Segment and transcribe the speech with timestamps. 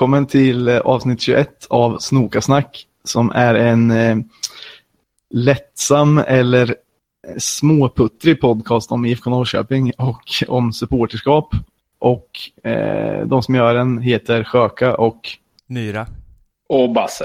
[0.00, 4.16] välkommen till eh, avsnitt 21 av Snokasnack som är en eh,
[5.30, 6.74] lättsam eller
[7.38, 11.54] småputtrig podcast om IFK Norrköping och om supporterskap.
[11.98, 12.28] Och
[12.70, 15.28] eh, de som gör den heter Sjöka och
[15.66, 16.06] Myra.
[16.68, 17.24] Och Basse.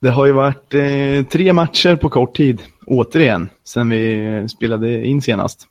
[0.00, 5.22] Det har ju varit eh, tre matcher på kort tid, återigen, sen vi spelade in
[5.22, 5.66] senast.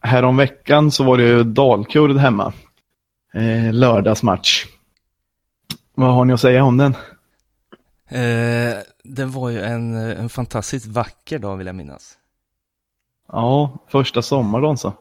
[0.00, 2.52] Härom veckan så var det ju Dalkurd hemma.
[3.34, 4.66] Eh, lördagsmatch.
[5.94, 6.94] Vad har ni att säga om den?
[8.08, 12.18] Eh, det var ju en, en fantastiskt vacker dag vill jag minnas.
[13.28, 14.92] Ja, första sommardagen så.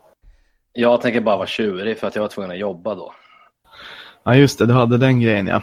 [0.74, 3.14] Jag tänker bara vara tjurig för att jag var tvungen att jobba då.
[4.24, 5.62] Ja, just det, du hade den grejen ja.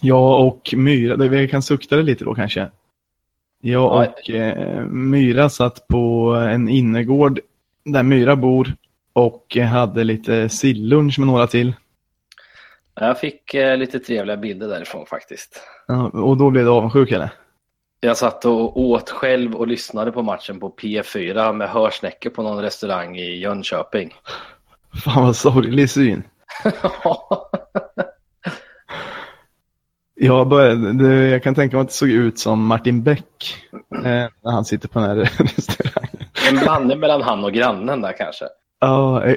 [0.00, 2.70] Jag och Myra, vi kan sukta det lite då kanske.
[3.60, 7.40] Jag och eh, Myra satt på en innergård
[7.84, 8.74] där Myra bor
[9.12, 11.74] och hade lite sillunch med några till.
[13.00, 15.62] Jag fick eh, lite trevliga bilder därifrån faktiskt.
[15.86, 17.30] Ja, och då blev du avundsjuk eller?
[18.00, 22.62] Jag satt och åt själv och lyssnade på matchen på P4 med hörsnäckor på någon
[22.62, 24.14] restaurang i Jönköping.
[25.04, 26.22] Fan vad sorglig syn.
[30.98, 33.56] Det, jag kan tänka mig att det såg ut som Martin Beck
[33.94, 34.02] eh,
[34.44, 36.24] när han sitter på den här restaurangen.
[36.48, 38.44] En blandning mellan han och grannen där kanske.
[38.80, 39.36] Ja, eh,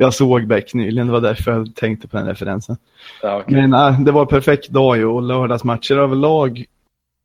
[0.00, 2.76] jag såg Beck nyligen, det var därför jag tänkte på den referensen.
[3.22, 3.54] Ja, okay.
[3.66, 6.64] Men äh, det var en perfekt dag ju och lördagsmatcher överlag.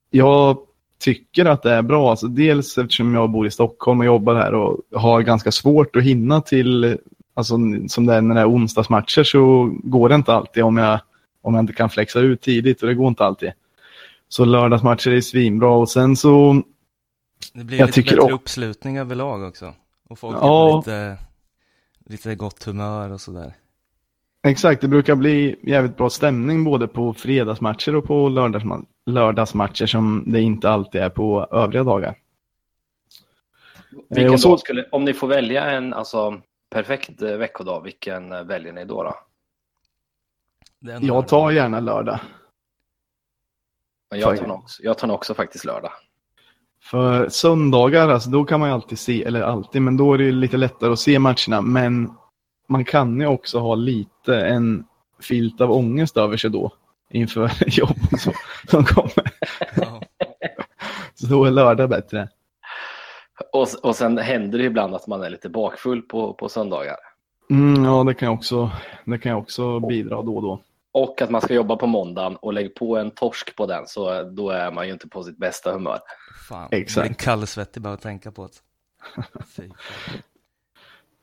[0.10, 0.58] Jag
[1.00, 4.54] tycker att det är bra, alltså, dels eftersom jag bor i Stockholm och jobbar här
[4.54, 6.98] och har ganska svårt att hinna till,
[7.34, 11.00] alltså som det är när det är onsdagsmatcher så går det inte alltid om jag,
[11.42, 13.52] om jag inte kan flexa ut tidigt och det går inte alltid.
[14.30, 16.62] Så lördagsmatcher är svinbra och sen så
[17.54, 18.36] Det blir jag lite bättre också...
[18.36, 19.74] uppslutning överlag också.
[20.10, 20.72] Och folk ja.
[20.72, 21.18] är lite,
[22.06, 23.54] lite gott humör och sådär.
[24.48, 30.24] Exakt, det brukar bli jävligt bra stämning både på fredagsmatcher och på lördagsma lördagsmatcher som
[30.28, 32.18] det inte alltid är på övriga dagar.
[34.10, 34.58] Vilken så...
[34.58, 39.04] skulle, om ni får välja en alltså, perfekt eh, veckodag, vilken eh, väljer ni då?
[39.04, 39.16] då?
[41.02, 42.20] Jag tar gärna lördag.
[44.10, 45.92] Jag tar, också, jag tar också faktiskt lördag.
[46.86, 50.32] För söndagar, alltså, då kan man ju alltid se, eller alltid, men då är det
[50.32, 51.62] lite lättare att se matcherna.
[51.62, 52.14] Men
[52.68, 54.86] man kan ju också ha lite en
[55.22, 56.72] filt av ångest över sig då
[57.12, 58.32] inför jobb så,
[58.70, 59.32] som kommer.
[59.76, 60.02] Ja.
[61.14, 62.30] så då är lördag bättre.
[63.54, 66.96] Och, och sen händer det ibland att man är lite bakfull på, på söndagar.
[67.50, 68.72] Mm, ja, det kan, jag också,
[69.06, 70.62] det kan jag också bidra då och då.
[70.96, 74.24] Och att man ska jobba på måndagen och lägg på en torsk på den så
[74.24, 76.00] då är man ju inte på sitt bästa humör.
[76.50, 76.96] Fan, Exakt.
[76.96, 78.50] det är en kallsvettig bara att tänka på
[79.56, 79.64] det.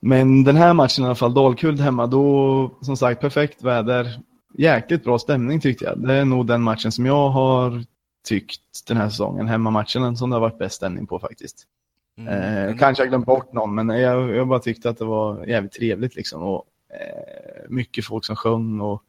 [0.00, 4.21] Men den här matchen i alla fall, Dalkurd hemma, då som sagt perfekt väder.
[4.55, 6.09] Jäkligt bra stämning tyckte jag.
[6.09, 7.84] Det är nog den matchen som jag har
[8.25, 11.66] tyckt den här säsongen, hemmamatchen, som det har varit bäst stämning på faktiskt.
[12.19, 12.69] Mm.
[12.69, 15.72] Eh, kanske jag glömt bort någon, men jag, jag bara tyckte att det var jävligt
[15.72, 16.43] trevligt liksom.
[16.43, 19.03] Och, eh, mycket folk som sjöng och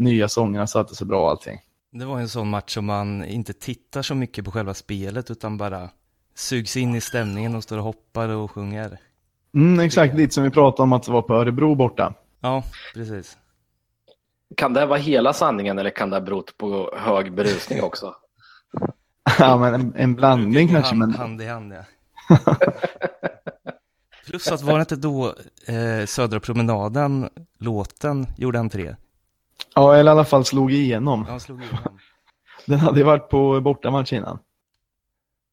[0.00, 1.58] nya sångerna satte sig bra och allting.
[1.92, 5.56] Det var en sån match som man inte tittar så mycket på själva spelet utan
[5.56, 5.88] bara
[6.34, 8.98] sugs in i stämningen och står och hoppar och sjunger.
[9.54, 12.14] Mm, exakt, lite som vi pratade om att det var på Örebro borta.
[12.40, 13.36] Ja, precis.
[14.56, 18.14] Kan det vara hela sanningen eller kan det ha berott på hög berusning också?
[19.38, 20.94] ja, men en, en blandning kanske.
[20.94, 21.14] Hand, men...
[21.14, 21.84] hand i hand, ja.
[24.26, 25.34] Plus att var det inte då
[25.66, 27.28] eh, Södra promenaden,
[27.58, 28.94] låten, gjorde entré?
[29.74, 31.26] Ja, eller i alla fall slog igenom.
[31.28, 31.98] Ja, slog igenom.
[32.66, 34.38] Den hade ju varit på bortamatch innan.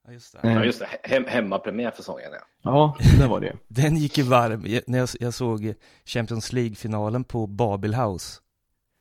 [0.08, 0.52] Ja, just det.
[0.52, 0.88] Ja, just det.
[1.04, 2.40] Hem hemmapremiär för sången, ja.
[2.62, 3.56] Ja, det var det.
[3.68, 4.66] Den gick ju varm.
[4.88, 5.74] När jag, jag såg
[6.06, 8.42] Champions League-finalen på Babel House.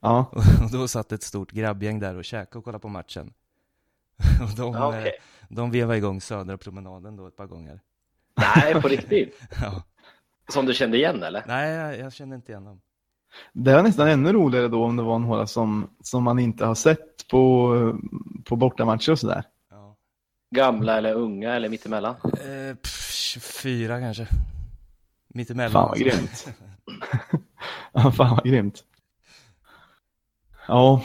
[0.01, 0.25] Ja.
[0.63, 3.33] Och då satt ett stort grabbgäng där och käkade och kollade på matchen.
[4.41, 5.11] Och de, ja, okay.
[5.49, 7.79] de vevade igång Södra promenaden då ett par gånger.
[8.55, 9.41] Nej, på riktigt?
[9.61, 9.83] ja.
[10.49, 11.43] Som du kände igen, eller?
[11.47, 12.81] Nej, jag, jag kände inte igen dem.
[13.53, 16.75] Det är nästan ännu roligare då om det var några som, som man inte har
[16.75, 17.99] sett på,
[18.43, 19.43] på bortamatcher och sådär.
[19.71, 19.95] Ja.
[20.55, 22.15] Gamla eller unga eller mittemellan?
[22.23, 24.27] Eh, pff, 24 kanske.
[25.27, 25.71] Mittemellan.
[25.71, 26.47] Fan vad grymt.
[27.93, 28.83] ja, fan vad grymt.
[30.67, 31.03] Ja,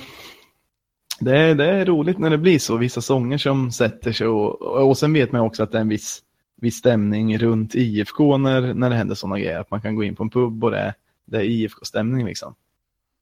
[1.20, 2.76] det är, det är roligt när det blir så.
[2.76, 5.88] Vissa sånger som sätter sig och, och sen vet man också att det är en
[5.88, 6.22] viss,
[6.56, 9.60] viss stämning runt IFK när, när det händer sådana grejer.
[9.60, 12.54] Att man kan gå in på en pub och det är det är IFK-stämning liksom.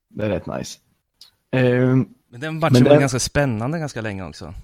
[0.08, 0.78] Det är rätt nice.
[1.56, 1.96] Uh,
[2.28, 3.00] men den matchen men var den...
[3.00, 4.54] ganska spännande ganska länge också.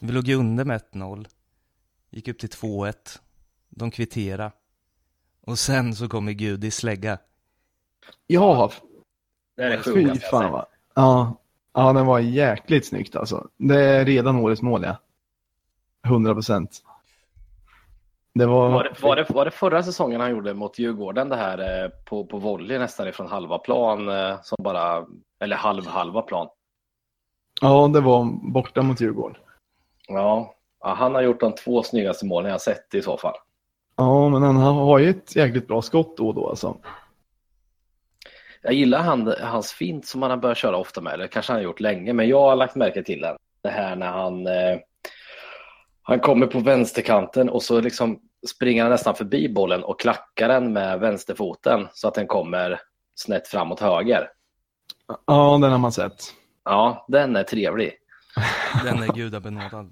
[0.00, 1.26] Vi låg ju under med 1-0.
[2.10, 2.94] Gick upp till 2-1.
[3.68, 4.52] De kvitterade.
[5.40, 7.18] Och sen så kommer Gud i slägga.
[8.26, 8.72] Ja,
[9.56, 10.66] Det är Fy fan va.
[10.94, 11.40] Ja.
[11.72, 13.48] ja, den var jäkligt snyggt alltså.
[13.56, 14.96] Det är redan årets mål ja.
[16.04, 16.82] 100 procent.
[18.38, 18.70] Det var...
[18.70, 21.90] Var, det, var, det, var det förra säsongen han gjorde mot Djurgården det här eh,
[22.04, 25.06] på, på volley nästan ifrån halva plan eh, som bara,
[25.40, 26.48] eller halv halva plan?
[27.60, 29.36] Ja, det var borta mot Djurgården.
[30.08, 33.34] Ja, ja han har gjort de två snyggaste målen jag sett i så fall.
[33.96, 36.76] Ja, men han har ju ett jäkligt bra skott då och då alltså.
[38.62, 41.58] Jag gillar han, hans fint som han har börjat köra ofta med, eller kanske han
[41.58, 43.36] har gjort länge, men jag har lagt märke till den.
[43.62, 44.78] Det här när han, eh,
[46.08, 50.72] han kommer på vänsterkanten och så liksom springer han nästan förbi bollen och klackar den
[50.72, 52.80] med vänsterfoten så att den kommer
[53.14, 54.30] snett framåt höger.
[55.26, 56.22] Ja, den har man sett.
[56.64, 57.92] Ja, den är trevlig.
[58.84, 59.90] Den är gudabenådad.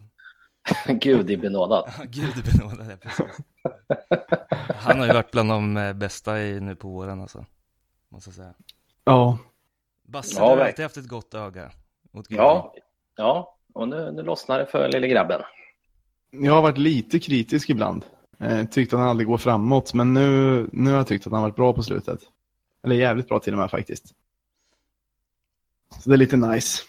[0.86, 1.92] Gudibenådad.
[2.04, 3.36] Gudibenådad, ja precis.
[4.68, 7.44] Han har ju varit bland de eh, bästa i, nu på våren alltså.
[8.08, 8.54] Måste jag säga.
[9.04, 9.38] Ja.
[10.02, 11.70] Basse, ja, du har alltid haft ett gott öga.
[12.12, 12.74] Mot ja,
[13.16, 15.40] ja, och nu, nu lossnar det för lille grabben.
[16.40, 18.04] Jag har varit lite kritisk ibland.
[18.40, 21.42] Eh, tyckt att han aldrig går framåt, men nu, nu har jag tyckt att han
[21.42, 22.20] varit bra på slutet.
[22.84, 24.04] Eller jävligt bra till och med faktiskt.
[26.02, 26.82] Så det är lite nice.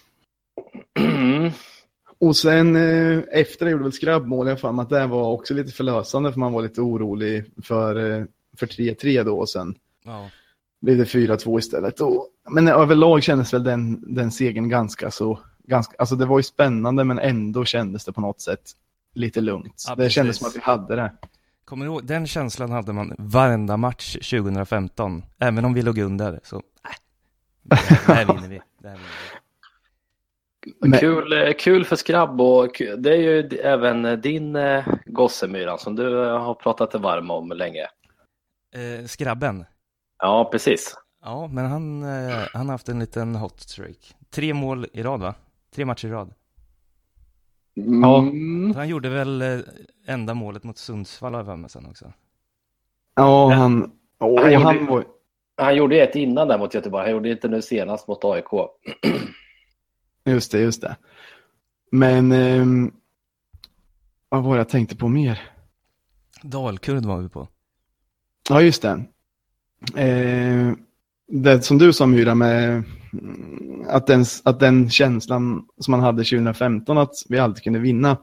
[2.20, 5.72] Och sen eh, efter jag gjorde väl skrabbmål, jag fann att det var också lite
[5.72, 8.26] förlösande för man var lite orolig för, eh,
[8.58, 9.76] för 3-3 då och sen
[10.06, 10.30] ja.
[10.82, 12.02] blev det 4-2 istället.
[12.02, 16.44] Och, men överlag kändes väl den, den segern ganska så, ganska, alltså det var ju
[16.44, 18.72] spännande men ändå kändes det på något sätt
[19.16, 19.86] lite lugnt.
[19.88, 21.12] Ja, det kändes som att vi hade det.
[21.66, 26.40] Kommer du ihåg, den känslan hade man varenda match 2015, även om vi låg under.
[26.44, 26.62] Så, äh,
[27.64, 27.76] det
[28.14, 28.62] här vinner vi.
[28.80, 29.40] Det här vinner vi.
[30.82, 31.00] Men...
[31.00, 36.16] Kul, eh, kul för skrabb och det är ju även din eh, gossemyran som du
[36.18, 37.88] har pratat dig varm om länge.
[38.76, 39.66] Eh, skrabben?
[40.18, 40.96] Ja, precis.
[41.24, 44.16] Ja, men han, eh, han har haft en liten hot streak.
[44.30, 45.36] Tre mål i rad va?
[45.76, 46.34] Tre matcher i rad.
[47.76, 48.20] Ja.
[48.20, 48.76] Mm.
[48.76, 49.60] Han gjorde väl eh,
[50.06, 52.14] enda målet mot Sundsvall har jag sen också.
[53.16, 53.92] Ja, han...
[54.20, 55.06] Oh, han, gjorde, han, var...
[55.58, 57.04] han gjorde ett innan där mot Göteborg.
[57.04, 58.46] Han gjorde inte nu senast mot AIK.
[60.26, 60.96] Just det, just det.
[61.92, 62.92] Men eh,
[64.30, 65.42] vad var jag tänkte på mer?
[66.42, 67.48] Dalkurd var vi på.
[68.50, 69.06] Ja, just det.
[69.96, 70.74] Eh,
[71.28, 72.84] det som du sa Myra med
[73.14, 78.18] mm, att den, att den känslan som man hade 2015 att vi alltid kunde vinna.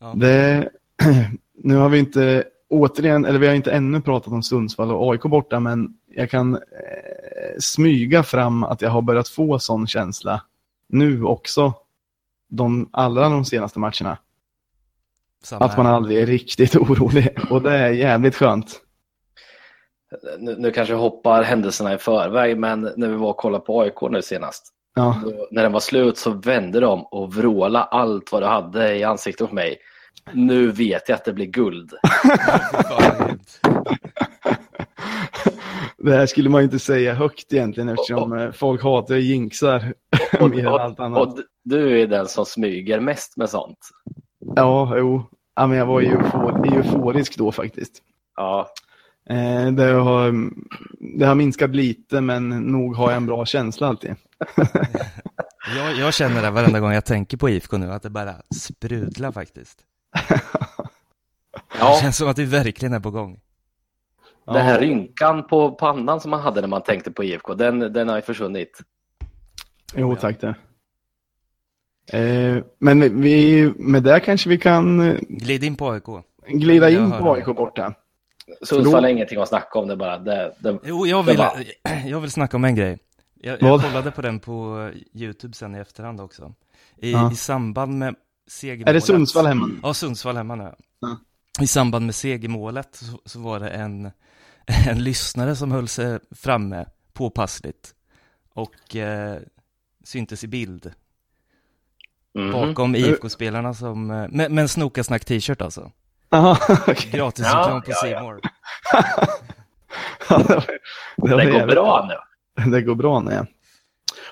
[0.00, 0.12] Ja.
[0.16, 0.68] Det,
[1.62, 5.22] nu har vi inte återigen, eller vi har inte ännu pratat om Sundsvall och AIK
[5.22, 6.60] borta, men jag kan eh,
[7.58, 10.42] smyga fram att jag har börjat få sån känsla
[10.88, 11.74] nu också,
[12.48, 14.18] de, alla de senaste matcherna.
[15.42, 18.80] Samma att man aldrig är riktigt orolig och det är jävligt skönt.
[20.38, 24.00] Nu, nu kanske hoppar händelserna i förväg, men när vi var och kollade på AIK
[24.10, 24.72] nu senast.
[24.94, 25.20] Ja.
[25.24, 29.04] Då, när den var slut så vände de och vråla allt vad du hade i
[29.04, 29.76] ansiktet på mig.
[30.32, 31.92] Nu vet jag att det blir guld.
[35.98, 39.94] Det här skulle man inte säga högt egentligen eftersom och, och, folk hatar jinxar
[40.40, 41.20] och, mer än allt annat.
[41.20, 43.78] Och du är den som smyger mest med sånt.
[44.56, 45.22] Ja, jo.
[45.56, 48.02] Ja, men jag var eufor euforisk då faktiskt.
[48.36, 48.68] Ja.
[49.30, 50.50] Eh, det, har,
[51.18, 54.14] det har minskat lite men nog har jag en bra känsla alltid.
[55.76, 59.32] jag, jag känner det varenda gång jag tänker på IFK nu, att det bara sprudlar
[59.32, 59.78] faktiskt.
[61.78, 61.94] ja.
[61.94, 63.40] Det känns som att vi verkligen är på gång.
[64.44, 68.08] Den här rynkan på pannan som man hade när man tänkte på IFK, den, den
[68.08, 68.80] har ju försvunnit.
[69.94, 70.54] Jo, tack det.
[72.18, 75.00] Eh, men vi, med det kanske vi kan...
[75.00, 76.04] Eh, glida in på AIK.
[76.48, 77.94] Glida in på AIK borta.
[78.62, 80.18] Sundsvall är ingenting att snacka om, det bara...
[80.18, 81.52] Det, det, jo, jag vill, bara...
[82.06, 82.98] jag vill snacka om en grej.
[83.34, 86.54] Jag, jag kollade på den på YouTube sen i efterhand också.
[86.96, 87.32] I, ja.
[87.32, 88.14] i samband med
[88.46, 88.88] segermålet.
[88.88, 89.70] Är det Sundsvall hemma?
[89.82, 90.74] Ja, Sundsvall hemma nu.
[91.00, 91.18] Ja.
[91.60, 94.10] I samband med segermålet så, så var det en
[94.88, 97.94] en lyssnare som höll sig framme påpassligt
[98.52, 99.38] och eh,
[100.04, 100.92] syntes i bild.
[102.34, 102.52] Mm.
[102.52, 105.92] Bakom IFK-spelarna som, eh, med, med en snokasnack-t-shirt alltså.
[106.30, 107.10] Aha, okay.
[107.10, 107.92] Gratis reklam på.
[108.02, 108.38] Ja, ja.
[111.16, 112.70] det, det går bra nu.
[112.70, 113.46] Det går bra nu.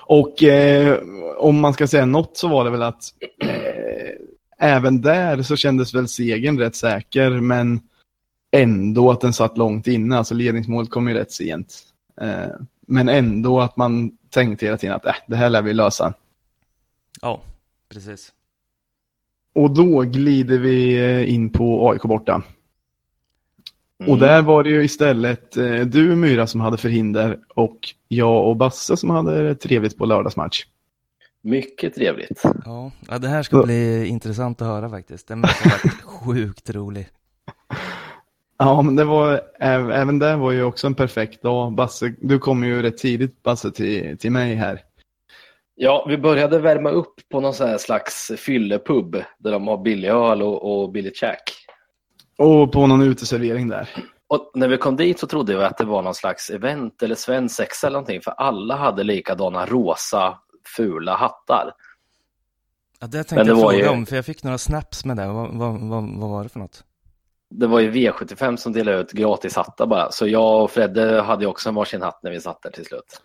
[0.07, 0.99] Och eh,
[1.37, 3.03] om man ska säga något så var det väl att
[3.41, 7.81] eh, även där så kändes väl segern rätt säker, men
[8.51, 10.17] ändå att den satt långt inne.
[10.17, 11.81] Alltså ledningsmålet kom ju rätt sent.
[12.21, 12.47] Eh,
[12.87, 16.13] men ändå att man tänkte hela tiden att äh, det här lär vi lösa.
[17.21, 17.41] Ja,
[17.89, 18.31] precis.
[19.55, 22.43] Och då glider vi eh, in på AIK borta.
[23.99, 24.11] Mm.
[24.11, 28.55] Och där var det ju istället eh, du Myra som hade förhinder och jag och
[28.55, 30.65] Basse som hade trevligt på lördagsmatch.
[31.41, 32.43] Mycket trevligt.
[32.65, 35.27] Ja, det här ska bli intressant att höra faktiskt.
[35.27, 37.07] Den måste ha varit sjukt rolig.
[38.57, 41.73] Ja, men det var, även det var ju också en perfekt dag.
[41.73, 44.79] Basse, du kom ju rätt tidigt Basse till, till mig här.
[45.75, 50.09] Ja, vi började värma upp på någon sån här slags fyllepub där de har billig
[50.09, 51.41] öl och, och billigt käk.
[52.37, 53.89] Och på någon uteservering där.
[54.27, 57.15] Och när vi kom dit så trodde vi att det var någon slags event eller
[57.15, 60.39] svensexa eller någonting för alla hade likadana rosa
[60.77, 61.71] fula hattar.
[62.99, 63.87] Ja, det tänkte jag fråga ju...
[63.87, 65.27] om, för jag fick några snaps med det.
[65.27, 66.83] Vad, vad, vad, vad var det för något?
[67.49, 71.47] Det var ju V75 som delade ut gratis hattar bara, så jag och Fredde hade
[71.47, 73.21] också en varsin hatt när vi satt där till slut.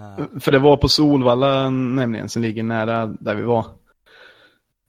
[0.00, 0.40] Uh.
[0.40, 3.66] För det var på Solvalla nämligen, som ligger nära där vi var.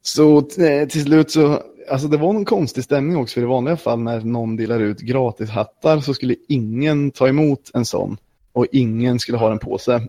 [0.01, 3.99] Så till slut så, alltså det var någon konstig stämning också, för i vanliga fall
[3.99, 8.17] när någon delar ut gratis hattar så skulle ingen ta emot en sån
[8.53, 10.07] och ingen skulle ha den på sig.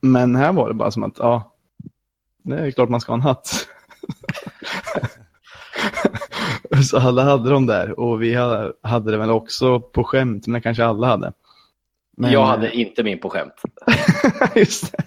[0.00, 1.52] Men här var det bara som att, ja,
[2.42, 3.66] det är klart man ska ha en hatt.
[6.90, 8.34] så alla hade de där och vi
[8.82, 11.32] hade det väl också på skämt, men kanske alla hade.
[12.18, 12.32] Men...
[12.32, 13.54] Jag hade inte min på skämt.
[14.54, 15.04] Just det.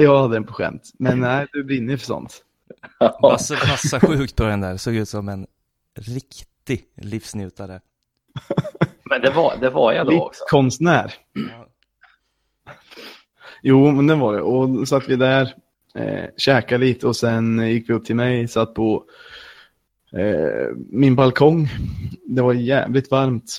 [0.00, 2.42] Jag hade den på skämt, men nej, du brinner för sånt.
[3.22, 5.46] Basse passar sjukt på den där, såg ut som en
[5.98, 7.80] riktig livsnjutare.
[9.10, 10.44] Men det var, det var jag då också.
[10.48, 11.14] Konstnär.
[11.32, 11.68] Ja.
[13.62, 14.42] Jo, men det var det.
[14.42, 15.54] Och satt vi där,
[15.94, 19.04] eh, käkade lite och sen gick vi upp till mig, satt på
[20.12, 21.68] eh, min balkong.
[22.26, 23.58] Det var jävligt varmt.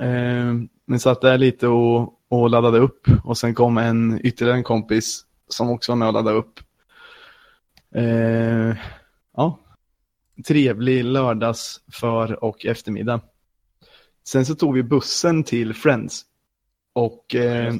[0.00, 0.54] Eh,
[0.86, 5.24] men satt där lite och, och laddade upp och sen kom en ytterligare en kompis
[5.48, 6.60] som också var med och laddade upp.
[7.94, 8.76] Eh,
[9.36, 9.58] ja,
[10.46, 13.20] trevlig lördags för och eftermiddag.
[14.24, 16.22] Sen så tog vi bussen till Friends
[16.92, 17.74] och eh,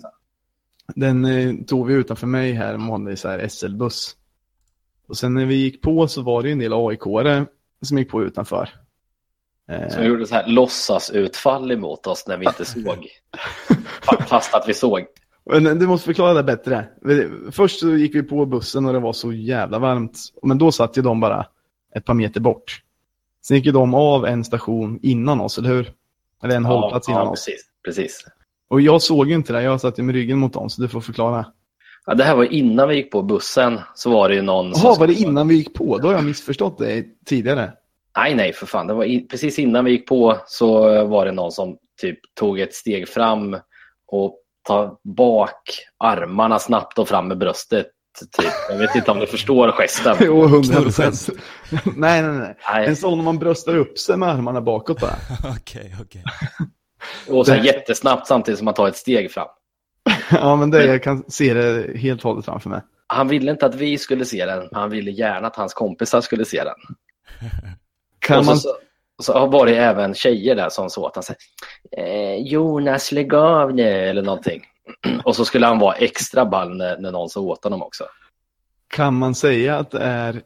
[0.95, 3.19] den eh, tog vi utanför mig här, en vanlig
[3.49, 4.17] SL-buss.
[5.07, 7.47] Och sen när vi gick på så var det en del AIK-are
[7.83, 8.69] som gick på utanför.
[9.71, 13.09] Eh, som gjorde så här låtsasutfall emot oss när vi inte såg.
[14.29, 15.07] Fast att vi såg.
[15.45, 16.87] Men du måste förklara det bättre.
[17.53, 20.19] Först så gick vi på bussen och det var så jävla varmt.
[20.43, 21.47] Men då satt ju de bara
[21.95, 22.81] ett par meter bort.
[23.47, 25.93] Sen gick ju de av en station innan oss, eller hur?
[26.43, 27.45] Eller en ja, hållplats innan ja, oss.
[27.45, 28.27] Precis, precis.
[28.69, 30.89] Och jag såg ju inte det, jag satt ju med ryggen mot dem, så du
[30.89, 31.47] får förklara.
[32.07, 34.99] Ja, det här var innan vi gick på bussen, så var det ju någon Jaha,
[34.99, 35.99] var det innan vi gick på?
[35.99, 37.73] Då har jag missförstått det tidigare.
[38.17, 38.87] Nej, nej, för fan.
[38.87, 42.61] Det var i, precis innan vi gick på så var det någon som typ tog
[42.61, 43.57] ett steg fram
[44.07, 45.61] och tar bak
[45.99, 47.87] armarna snabbt och fram med bröstet.
[48.39, 48.53] Typ.
[48.69, 50.17] Jag vet inte om du förstår gesten.
[50.21, 51.29] jo, hundra procent.
[51.71, 52.87] nej, nej, nej, nej.
[52.87, 55.17] En sån om man bröstar upp sig med armarna bakåt bara.
[55.57, 56.25] Okej, okej.
[57.29, 59.49] Och så jättesnabbt samtidigt som man tar ett steg fram.
[60.31, 62.81] ja, men det, jag kan se det helt och hållet framför mig.
[63.07, 66.45] Han ville inte att vi skulle se den, han ville gärna att hans kompisar skulle
[66.45, 66.75] se den.
[68.25, 68.59] Kan och så, man...
[68.59, 68.77] så,
[69.23, 71.35] så var det även tjejer där som så att han sa
[71.97, 74.63] eh, Jonas lägg av nu eller någonting.
[75.25, 78.05] Och så skulle han vara extra ball när, när någon sa åt honom också.
[78.89, 80.43] Kan man säga att det är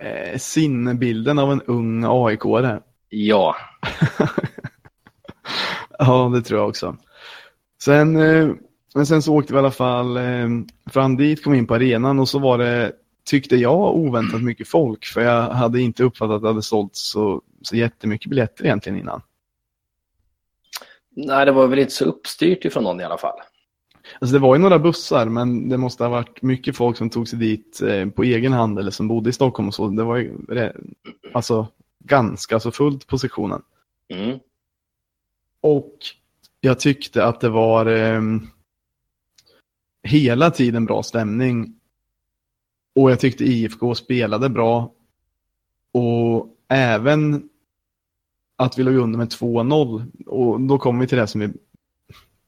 [0.00, 2.82] eh, sinnebilden av en ung AIK-are?
[3.08, 3.56] Ja.
[5.98, 6.96] ja, det tror jag också.
[7.82, 8.48] Sen, eh,
[8.94, 10.48] men sen så åkte vi i alla fall eh,
[10.90, 12.92] fram dit, kom in på arenan och så var det
[13.30, 17.42] tyckte jag oväntat mycket folk för jag hade inte uppfattat att det hade sålt så,
[17.62, 19.22] så jättemycket biljetter egentligen innan.
[21.10, 23.38] Nej, det var väl inte så uppstyrt ifrån någon i alla fall.
[24.18, 27.28] Alltså det var ju några bussar men det måste ha varit mycket folk som tog
[27.28, 29.88] sig dit eh, på egen hand eller som bodde i Stockholm och så.
[29.88, 30.32] Det var ju
[31.32, 31.66] alltså
[31.98, 33.62] ganska så fullt på sektionen.
[34.08, 34.38] Mm.
[35.60, 35.94] Och
[36.60, 38.20] jag tyckte att det var eh,
[40.02, 41.79] hela tiden bra stämning
[42.94, 44.92] och jag tyckte IFK spelade bra.
[45.92, 47.48] Och även
[48.56, 50.26] att vi låg under med 2-0.
[50.26, 51.50] Och då kommer vi till det som vi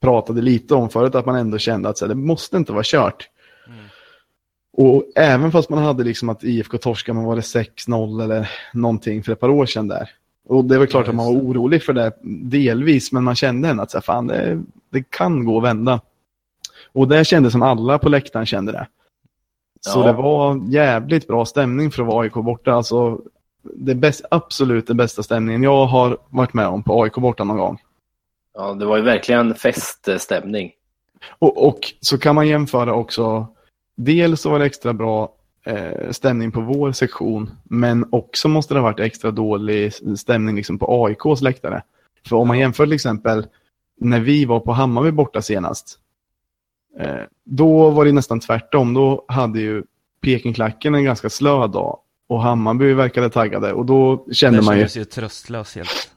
[0.00, 2.82] pratade lite om förut, att man ändå kände att så här, det måste inte vara
[2.86, 3.28] kört.
[3.66, 3.84] Mm.
[4.72, 9.22] Och även fast man hade liksom att IFK torskade, man var det 6-0 eller någonting
[9.22, 10.10] för ett par år sedan där.
[10.48, 12.12] Och det väl klart ja, att man var orolig för det
[12.50, 16.00] delvis, men man kände ändå att så här, fan, det, det kan gå att vända.
[16.92, 18.86] Och det kändes som alla på läktaren kände det.
[19.86, 20.06] Så ja.
[20.06, 22.72] det var jävligt bra stämning för att vara AIK borta.
[22.72, 23.20] Alltså,
[23.62, 27.56] det bäst, absolut den bästa stämningen jag har varit med om på AIK borta någon
[27.56, 27.78] gång.
[28.54, 30.70] Ja, det var ju verkligen feststämning.
[31.38, 33.46] Och, och så kan man jämföra också.
[33.96, 35.32] Dels så var det extra bra
[35.66, 40.78] eh, stämning på vår sektion, men också måste det ha varit extra dålig stämning liksom
[40.78, 41.82] på AIKs läktare.
[42.28, 43.46] För om man jämför till exempel
[44.00, 45.98] när vi var på Hammarby borta senast.
[47.00, 48.94] Eh, då var det nästan tvärtom.
[48.94, 49.82] Då hade ju
[50.22, 54.80] Pekingklacken en ganska slö dag och Hammarby verkade taggade och då kände det man ju...
[54.80, 56.10] kändes ju tröstlös helt.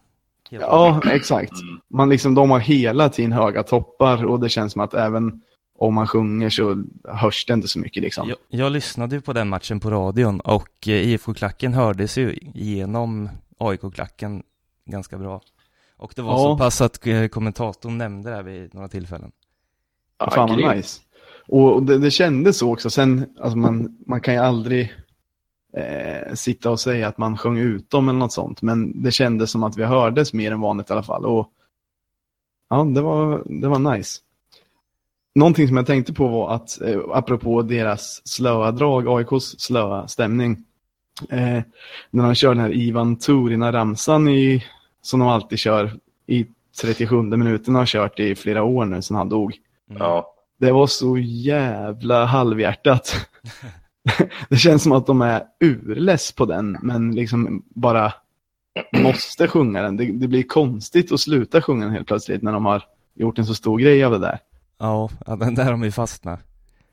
[0.51, 1.51] helt Ja, exakt.
[1.89, 5.41] Man liksom, de har hela tiden höga toppar och det känns som att även
[5.77, 8.29] om man sjunger så hörs det inte så mycket liksom.
[8.29, 13.29] Jag, jag lyssnade ju på den matchen på radion och eh, IFK-klacken hördes ju genom
[13.57, 14.43] AIK-klacken
[14.85, 15.41] ganska bra.
[15.97, 16.37] Och det var Ja.
[16.37, 19.31] så pass att eh, kommentatorn nämnde det här vid några tillfällen.
[20.17, 21.01] Ja, Fan vad nice.
[21.47, 22.89] Och det, det kändes så också.
[22.89, 24.93] Sen, alltså man, man kan ju aldrig
[25.77, 28.61] eh, sitta och säga att man sjöng ut dem eller något sånt.
[28.61, 31.25] Men det kändes som att vi hördes mer än vanligt i alla fall.
[31.25, 31.51] Och
[32.69, 34.21] ja, det var, det var nice.
[35.35, 40.63] Någonting som jag tänkte på var att, eh, apropå deras slöa drag, AIKs slöa stämning.
[41.29, 41.61] Eh,
[42.09, 44.63] när de kör den här Ivan Turina-ramsan i,
[45.01, 45.93] som de alltid kör
[46.27, 46.45] i
[46.81, 49.59] 37 minuten har kört i flera år nu sedan han dog.
[49.89, 50.01] Mm.
[50.01, 50.33] Ja.
[50.57, 53.27] Det var så jävla halvhjärtat.
[54.49, 58.13] det känns som att de är urless på den, men liksom bara
[58.93, 59.97] måste sjunga den.
[59.97, 63.45] Det, det blir konstigt att sluta sjunga den helt plötsligt när de har gjort en
[63.45, 64.39] så stor grej av det där.
[64.77, 66.39] Ja, ja, den där har de ju fastnat.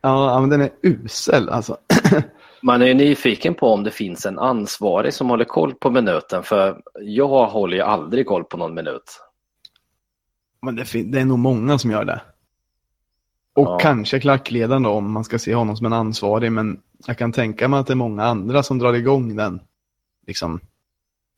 [0.01, 1.77] Ja, men den är usel alltså.
[2.63, 6.43] Man är ju nyfiken på om det finns en ansvarig som håller koll på minuten
[6.43, 9.21] för jag håller ju aldrig koll på någon minut.
[10.63, 12.21] Men det, det är nog många som gör det.
[13.55, 13.79] Och Ja.
[13.79, 17.69] kanske klackledaren då, om man ska se honom som en ansvarig, men jag kan tänka
[17.69, 19.61] mig att det är många andra som drar igång den.
[20.27, 20.61] Liksom,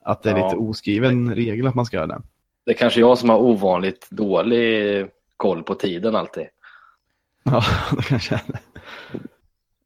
[0.05, 0.45] att det är Ja.
[0.47, 2.23] lite oskriven regel att man ska göra det.
[2.65, 6.47] Det är kanske jag som har ovanligt dålig koll på tiden alltid.
[7.43, 7.63] Ja,
[7.97, 8.59] det kanske är det.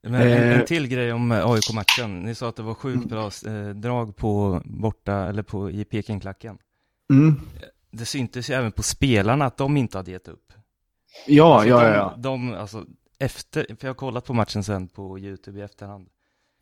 [0.01, 0.59] Men en, Eh.
[0.59, 2.19] en till grej om eh, AIK-matchen.
[2.19, 6.57] Ni sa att det var sjukt bra eh, drag på borta, eller på, i Pekingklacken.
[7.13, 7.35] Mm.
[7.91, 10.53] Det syntes ju även på spelarna att de inte hade gett upp.
[11.27, 12.13] Ja, Alltså, ja, de, ja.
[12.17, 12.85] De, alltså,
[13.19, 16.07] efter, för jag har kollat på matchen sen på YouTube i efterhand.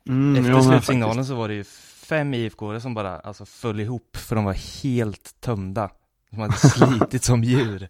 [0.08, 1.28] Mm, Efter ja, slutsignalen faktiskt.
[1.28, 1.64] så var det ju
[2.08, 5.90] fem IFK som bara alltså, föll ihop för de var helt tömda.
[6.30, 7.88] De hade slitit som djur.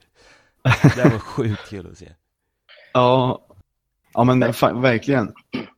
[0.96, 2.08] Det var sjukt kul att se.
[2.92, 3.40] Ja,
[4.14, 5.32] ja men fa- verkligen.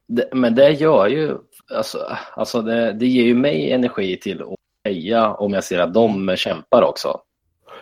[0.09, 1.37] Det, men det gör ju,
[1.77, 4.49] alltså, alltså det, det ger ju mig energi till att
[4.85, 7.21] heja om jag ser att de kämpar också.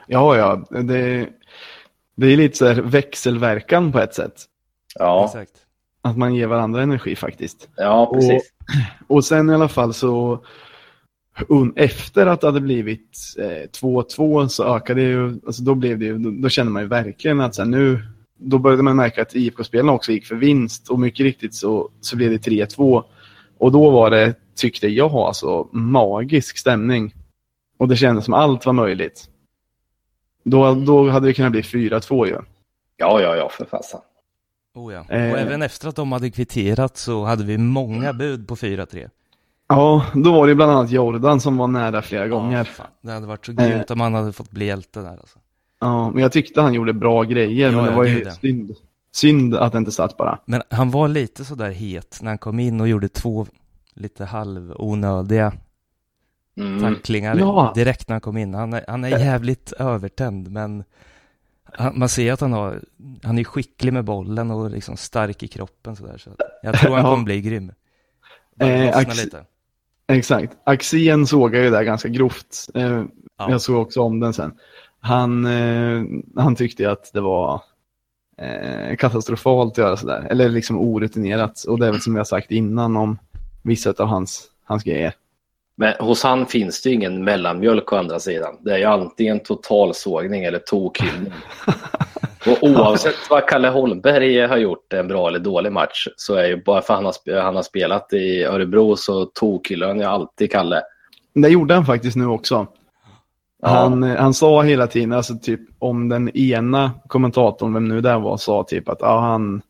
[0.06, 0.80] Ja, ja.
[0.82, 1.28] Det,
[2.18, 4.44] det är lite så här växelverkan på ett sätt.
[4.94, 5.52] Ja, Exakt.
[6.02, 7.68] Att man ger varandra energi faktiskt.
[7.76, 8.52] ja precis.
[9.06, 10.44] Och sen i alla fall så
[11.76, 16.04] efter att det hade blivit eh, 2-2 så ökade det ju, alltså då blev det
[16.04, 18.02] ju, då, då kände man ju verkligen att så här, nu,
[18.38, 22.16] då började man märka att IFK-spelarna också gick för vinst och mycket riktigt så, så
[22.16, 23.04] blev det 3-2.
[23.58, 27.14] Och då var det, tyckte jag, alltså magisk stämning.
[27.78, 29.28] Och det kändes som allt var möjligt.
[30.42, 32.36] Då, då hade det kunnat bli 4-2 ju.
[32.96, 34.00] Ja, ja, ja, för fasen.
[34.74, 35.04] Oh ja.
[35.08, 35.32] Eh.
[35.32, 39.10] Och även efter att de hade kvitterat så hade vi många bud på 4-3.
[39.68, 42.58] Ja, då var det bland annat Jordan som var nära flera gånger.
[42.58, 42.86] Ja, fan.
[43.00, 45.38] Det hade varit så grymt om han hade fått bli hjälte där alltså.
[45.80, 48.30] Ja, men jag tyckte han gjorde bra grejer, Ja, men det ja, var ju ja.
[48.30, 48.74] synd,
[49.12, 50.38] synd att det inte satt bara.
[50.44, 53.46] Men han var lite sådär het när han kom in och gjorde två
[53.94, 55.52] lite halvonödiga
[56.58, 56.94] Mm.
[56.94, 57.72] tacklingar Ja.
[57.74, 58.54] direkt när han kom in.
[58.54, 60.84] Han är, han är jävligt övertänd, men
[61.64, 62.80] han, man ser att han har,
[63.22, 66.18] han är skicklig med bollen och liksom stark i kroppen sådär.
[66.18, 66.30] Så
[66.62, 67.72] jag tror han kommer bli grym.
[68.60, 69.44] Eh, Ax- lite.
[70.08, 70.56] Exakt.
[70.64, 72.66] Axén såg jag ju där ganska grovt.
[72.74, 73.02] Eh,
[73.40, 73.50] Ja.
[73.50, 74.52] Jag såg också om den sen.
[75.00, 76.02] Han, eh,
[76.36, 77.62] han tyckte att det var
[78.38, 80.26] eh, katastrofalt att göra sådär.
[80.30, 81.64] Eller liksom orutinerat.
[81.64, 83.18] Och det är väl som jag sagt innan om
[83.62, 85.12] vissa av hans, hans grejer.
[85.80, 88.56] Men hos han finns det ju ingen mellanmjölk å andra sidan.
[88.60, 91.32] Det är ju antingen totalsågning eller tokhyllning.
[92.46, 96.62] Och oavsett vad Kalle Holmberg har gjort en bra eller dålig match så är ju
[96.62, 100.82] bara för att han han har spelat i Örebro så tokhyllar han ju alltid Kalle.
[101.34, 102.66] Det gjorde han faktiskt nu också.
[103.62, 103.68] Ja.
[103.68, 108.18] Han, eh, han sa hela tiden, alltså typ om den ena kommentatorn, vem nu det
[108.18, 109.62] var, sa typ att ah, han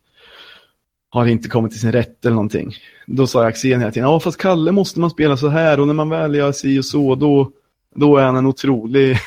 [1.11, 2.75] har inte kommit till sin rätt eller någonting.
[3.07, 5.95] Då sa Axén hela tiden, ja fast Kalle måste man spela så här och när
[5.95, 7.51] man väl gör si och så då,
[7.95, 9.19] då är han en otrolig,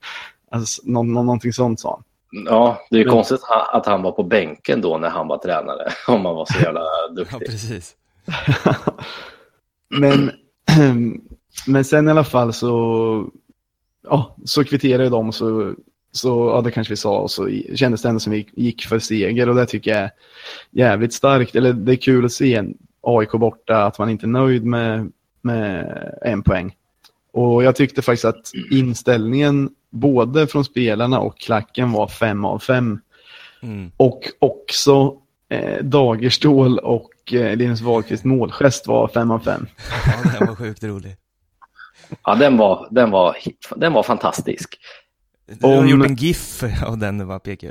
[0.50, 2.04] alltså, nå, nå, någonting sånt sa han.
[2.46, 3.40] Ja, det är ju Men- konstigt
[3.72, 5.88] att han var på bänken då när han var tränare.
[6.08, 7.38] Om han var så jävla Ja, duktig.
[7.48, 7.94] precis.
[9.88, 10.30] men,
[11.66, 13.26] men sen i alla fall så,
[14.02, 15.74] ja, så kvitterade de och så,
[16.12, 18.98] så, ja det kanske vi sa, och så kändes det ändå som vi gick för
[18.98, 20.10] seger och det tycker jag är
[20.70, 21.56] jävligt starkt.
[21.56, 25.12] Eller det är kul att se en AIK borta, att man inte är nöjd med,
[25.42, 26.74] med en poäng.
[27.32, 33.00] Och jag tyckte faktiskt att inställningen både från spelarna och klacken var fem av fem.
[33.62, 33.92] Mm.
[33.96, 35.16] Och också
[35.48, 39.66] eh, Dagerstål och eh, Linus Wahlqvist målgest var fem av fem.
[40.06, 41.16] Ja, den var sjukt rolig.
[42.24, 43.36] Ja, den var, den var,
[43.76, 44.78] den var fantastisk.
[45.58, 47.64] Du har Om- gjort en GIF av den, va, PQ?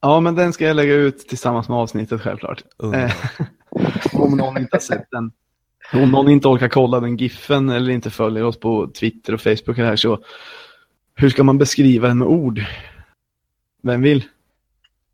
[0.00, 2.64] Ja, men den ska jag lägga ut tillsammans med avsnittet självklart.
[2.94, 3.12] Eh,
[4.20, 5.32] om någon inte har sett den.
[6.02, 9.76] Om någon inte orkar kolla den giffen eller inte följer oss på Twitter och Facebook
[9.76, 10.18] här så
[11.14, 12.60] hur ska man beskriva den med ord?
[13.82, 14.24] Vem vill?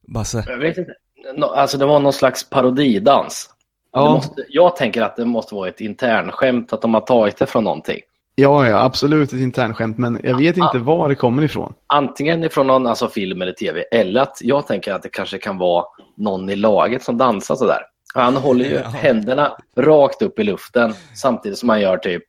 [0.06, 0.44] Basse.
[0.48, 0.94] Jag vet inte.
[1.42, 3.50] Alltså det var någon slags parodidans.
[3.92, 7.36] Det Ja, måste, jag tänker att det måste vara ett internskämt att de har tagit
[7.36, 8.00] det från någonting.
[8.36, 11.74] Ja, ja, absolut ett internskämt, men jag vet inte var det kommer ifrån.
[11.86, 15.58] Antingen ifrån någon alltså, film eller tv eller att jag tänker att det kanske kan
[15.58, 15.84] vara
[16.16, 17.80] någon i laget som dansar sådär.
[18.14, 18.88] Han håller ju Ja.
[18.88, 22.24] händerna rakt upp i luften samtidigt som han gör typ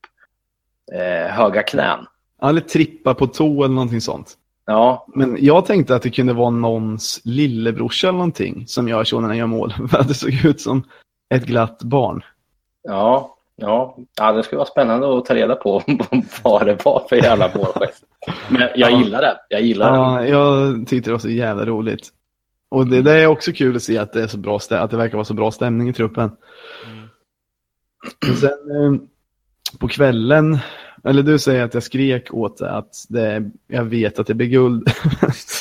[0.94, 2.00] eh, höga knän.
[2.42, 4.34] Eller trippa på tå eller någonting sånt.
[4.66, 9.20] Ja, Men jag tänkte att det kunde vara någons lillebrorsa eller någonting som gör så
[9.20, 9.74] när han gör mål.
[9.90, 10.84] För att det såg ut som
[11.36, 12.24] ett glatt barn.
[12.84, 13.98] ja, ja.
[14.18, 15.84] ja det skulle vara spännande att ta reda på
[16.44, 18.04] vad det var för jävla målgest.
[18.50, 19.00] Men jag Ja.
[19.04, 19.38] gillar det.
[19.50, 19.98] Jag gillar det.
[19.98, 22.10] Ja, jag tyckte det var så jävla roligt.
[22.70, 24.98] Och det, det är också kul att se att det, är så bra att det
[24.98, 26.32] verkar vara så bra stämning i truppen.
[26.86, 28.38] Mm.
[28.38, 29.02] Sen eh,
[29.80, 30.58] på kvällen,
[31.04, 34.48] eller du säger att jag skrek åt det, att det, jag vet att det blir
[34.48, 34.90] guld.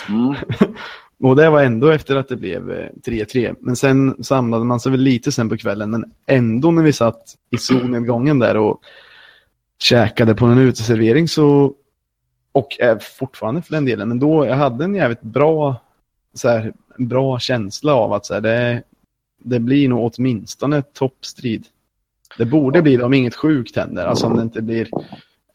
[0.08, 0.34] Mm.
[1.22, 3.56] Och det var ändå efter att det blev eh, 3-3.
[3.60, 7.34] Men sen samlade man sig väl lite sen på kvällen, men ändå när vi satt
[7.50, 8.80] i solnedgången där och
[9.78, 11.74] käkade på en uteservering så,
[12.52, 15.76] och är fortfarande för den delen, men då jag hade en jävligt bra,
[16.34, 18.82] så här, bra känsla av att så här, det,
[19.38, 21.66] det blir nog åtminstone toppstrid.
[22.38, 24.88] Det borde bli det om inget sjukt händer, alltså om det inte blir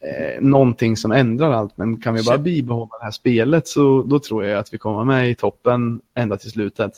[0.04, 1.76] eh, någonting som ändrar allt.
[1.76, 5.04] Men kan vi bara bibehålla det här spelet så då tror jag att vi kommer
[5.04, 6.92] med i toppen ända till slutet.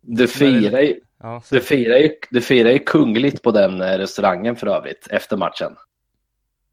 [0.00, 4.56] Du firar ju, Ja, du firar ju, du firar ju kungligt på den eh, restaurangen
[4.56, 5.72] för övrigt efter matchen.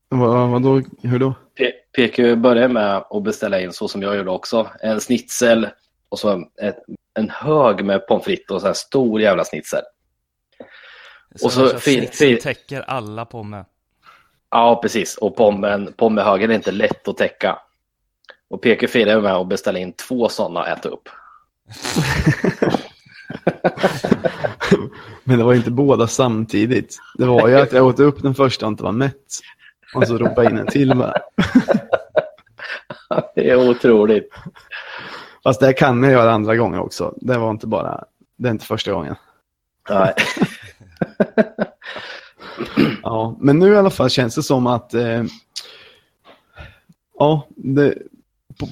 [0.10, 1.34] Vad, vadå, hur då?
[1.58, 1.72] P-
[2.08, 4.68] PQ började med att beställa in så som jag gjorde också.
[4.82, 5.68] En schnitzel
[6.10, 6.46] och så en,
[7.14, 9.82] en hög med pommes frites och så en stor jävla schnitzel.
[11.36, 13.66] så, och så så fin- snitsen fin- täcker alla på med.
[14.54, 15.18] Ja, precis.
[15.18, 17.60] Och pommen, pommehögen är inte lätt att täcka.
[18.50, 21.10] Och PQ firade med att beställa in två sådana att äta upp.
[25.24, 26.98] Men det var inte båda samtidigt.
[27.18, 29.40] Det var ju att jag åt upp den första och inte var mätt.
[29.96, 31.14] Och så ropade jag in en till bara.
[33.36, 34.34] Det är otroligt.
[35.44, 37.14] Fast det kan jag göra andra gånger också.
[37.18, 38.04] Det var inte bara,
[38.38, 39.16] det är inte första gången.
[39.90, 40.14] Nej.
[43.04, 45.24] Ja, men nu i alla fall känns det som att eh,
[47.20, 47.94] ja, det,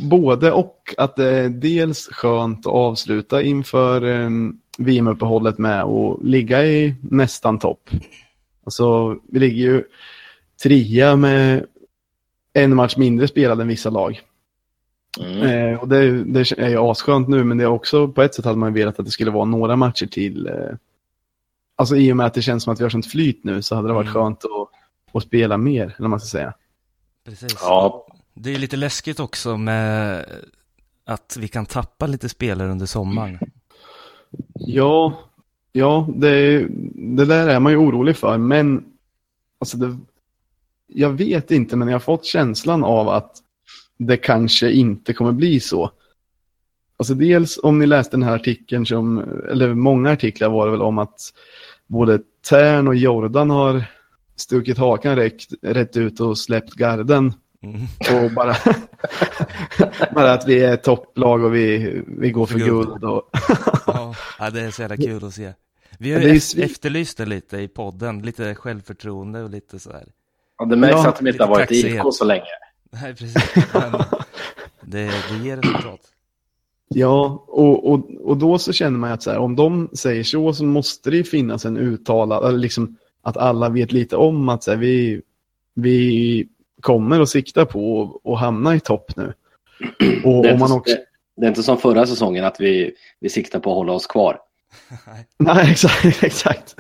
[0.09, 4.29] både och att det är dels skönt att avsluta inför eh,
[4.77, 7.89] VM-uppehållet med att ligga i nästan topp.
[8.63, 9.83] Alltså, vi ligger ju
[10.63, 11.65] trea med
[12.53, 14.21] en match mindre spelad än vissa lag.
[15.19, 15.41] Mm.
[15.41, 18.45] Eh, och det, det är ju asskönt nu, men det är också på ett sätt
[18.45, 20.47] hade man velat att det skulle vara några matcher till.
[20.47, 20.75] Eh,
[21.81, 23.75] alltså i och med att det känns som att vi har sånt flyt nu så
[23.75, 24.13] hade det varit Mm.
[24.13, 26.53] skönt att, att spela mer, eller man ska säga.
[27.25, 27.57] Precis.
[27.61, 30.25] Ja, Det är lite läskigt också med
[31.05, 33.39] att vi kan tappa lite spelare under sommaren.
[34.53, 35.19] Ja,
[35.71, 38.83] ja det, det där är man ju orolig för, men
[39.59, 39.97] alltså det,
[40.87, 43.37] jag vet inte, men jag har fått känslan av att
[43.97, 45.91] det kanske inte kommer bli så.
[46.97, 50.81] Alltså dels om ni läste den här artikeln, som, eller många artiklar var det väl
[50.81, 51.19] om att
[51.91, 53.83] både Tern och Jordan har
[54.35, 57.33] stuckit hakan rätt, rätt ut och släppt garden.
[57.63, 57.81] Mm.
[58.25, 58.55] Och bara,
[60.15, 62.87] bara att vi är ett topplag och vi, vi går för För guld.
[62.89, 63.03] guld.
[63.03, 63.29] Och,
[64.39, 65.53] Ja, det är så jävla kul att se.
[65.97, 70.07] Vi har ju svin- efterlyst det lite i podden, lite självförtroende och lite så här.
[70.57, 72.43] Ja, det märks Ja, att de inte har varit i IFK så länge.
[72.91, 73.55] Nej, precis.
[73.73, 73.91] Men
[74.81, 75.99] det, det ger resultat.
[76.93, 80.53] Ja, och, och, och då så känner man att så här, om de säger så
[80.53, 84.63] så måste det ju finnas en uttalad, eller liksom att alla vet lite om att
[84.63, 85.21] så här, vi,
[85.73, 86.47] vi
[86.81, 89.33] kommer att sikta på att- att hamna i topp nu.
[90.23, 90.95] Och Det är, om man inte, också...
[90.95, 91.05] det,
[91.37, 94.39] det är inte som förra säsongen att vi, vi siktar på att hålla oss kvar.
[95.07, 95.25] Nej.
[95.55, 96.23] Nej, exakt.
[96.23, 96.75] exakt.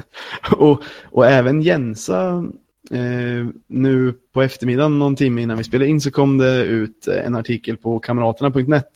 [0.57, 2.43] Och, och även Jensa,
[2.91, 7.25] eh, nu på eftermiddagen någon timme innan vi spelade in så kom det ut eh,
[7.25, 8.91] en artikel på kamraterna.net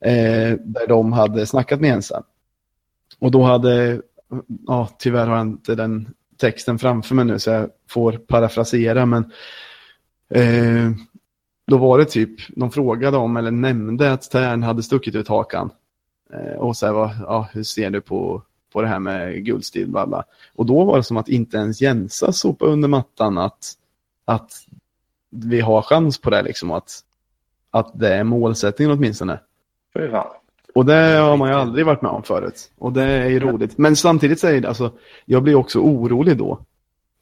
[0.00, 2.22] eh, där de hade snackat med Jensa.
[3.18, 4.02] Och då hade,
[4.66, 9.32] ja tyvärr har jag inte den texten framför mig nu så jag får parafrasera men
[10.30, 10.90] Eh,
[11.66, 15.70] då var det typ, de frågade om eller nämnde att Tern hade stuckit ut hakan.
[16.32, 19.88] Eh, och så här, var, ja, hur ser du på, på det här med guldstil,
[19.88, 20.24] bla bla.
[20.54, 23.72] Och då var det som att inte ens Jensa sopade under mattan att,
[24.24, 24.52] att
[25.30, 27.00] vi har chans på det liksom, att,
[27.70, 29.40] att det är målsättningen åtminstone.
[29.94, 30.26] Fy fan.
[30.74, 32.70] Och det har man ju aldrig varit med om förut.
[32.78, 33.78] Och det är ju roligt.
[33.78, 34.92] Men samtidigt säger det, alltså,
[35.24, 36.58] jag blir också orolig då.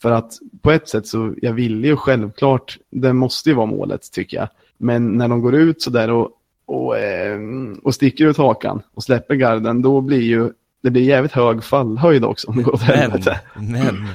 [0.02, 4.12] För att på ett sätt så, jag vill ju självklart, det måste ju vara målet
[4.12, 4.48] tycker jag.
[4.78, 6.30] Men när de går ut sådär och,
[6.66, 7.40] och, eh,
[7.82, 10.50] och sticker ut hakan och släpper garden, då blir ju
[10.86, 13.40] det blir jävligt hög fallhöjd också om det går åt helvete.
[13.54, 14.08] men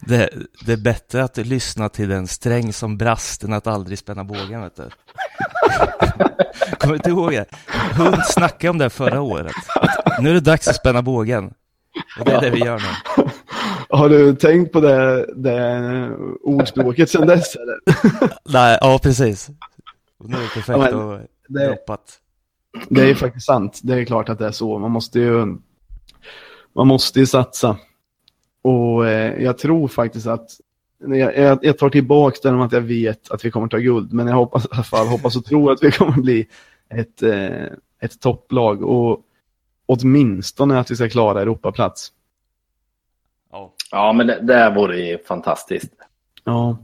[0.00, 0.30] det,
[0.66, 4.62] det är bättre att lyssna till den sträng som brast än att aldrig spänna bågen,
[4.62, 4.88] vet du.
[6.78, 7.44] Kommer du inte ihåg det?
[7.96, 9.52] Hund snackade om det förra året.
[10.20, 11.52] Nu är det dags att spänna bågen.
[12.18, 13.24] Och det är det vi gör nu.
[13.88, 16.10] Har du tänkt på det, det
[16.42, 17.76] ordspråket sedan dess eller?
[18.48, 19.48] Nej, ja precis.
[20.24, 22.00] Nu är det perfekt Ja, men och det- droppat.
[22.88, 23.80] Det är ju faktiskt sant.
[23.82, 24.78] Det är klart att det är så.
[24.78, 25.56] Man måste ju,
[26.76, 27.78] man måste ju satsa.
[28.62, 30.50] Och eh, jag tror faktiskt att
[30.98, 34.12] jag, jag, jag tar tillbaka det om att jag vet att vi kommer ta guld.
[34.12, 36.46] Men jag hoppas i alla fall, hoppas och tror att vi kommer bli
[36.88, 37.66] ett, eh,
[38.00, 38.82] ett topplag.
[38.82, 39.20] Och
[39.86, 42.12] åtminstone att vi ska klara Europaplats.
[43.52, 43.72] Ja.
[43.90, 45.92] Ja, men det, det vore ju fantastiskt.
[46.44, 46.78] Ja,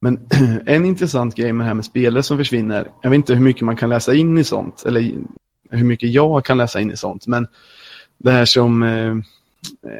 [0.00, 0.28] men
[0.66, 2.90] en intressant grej med det här med spelare som försvinner.
[3.02, 4.84] Jag vet inte hur mycket man kan läsa in i sånt.
[4.86, 5.12] Eller
[5.70, 7.26] hur mycket jag kan läsa in i sånt.
[7.26, 7.46] Men
[8.18, 9.14] det här som eh,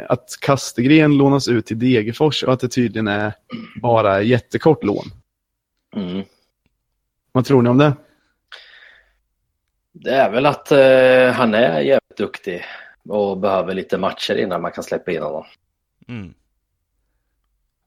[0.09, 3.33] att Kastegren lånas ut till Degerfors och att det tydligen är
[3.83, 5.05] bara jättekort lån.
[5.97, 6.23] Mm.
[7.33, 7.93] Vad tror ni om det?
[9.93, 12.65] Det är väl att eh, han är jävligt duktig
[13.09, 15.45] och behöver lite matcher innan man kan släppa in honom.
[16.09, 16.35] Mm.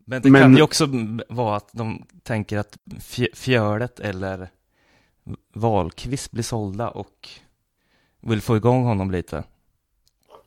[0.06, 0.88] Men det Men- kan ju också
[1.30, 4.50] vara att de tänker att Fj- Fjölet eller
[5.54, 7.30] Wahlqvist blir sålda och
[8.22, 9.44] vill få igång honom lite.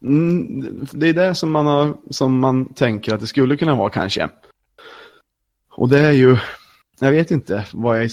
[0.04, 3.90] Mm, det är det som man, har, som man tänker att det skulle kunna vara
[3.90, 4.28] kanske.
[5.70, 6.36] Och det är ju,
[6.98, 8.10] jag vet inte vad jag,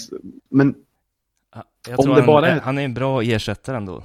[0.50, 0.74] men
[1.88, 4.02] Jag Om det han, bara är- han är en bra ersättare ändå.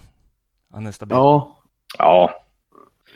[0.73, 1.15] Han är stabil.
[1.15, 1.57] ja,
[1.97, 2.43] Ja,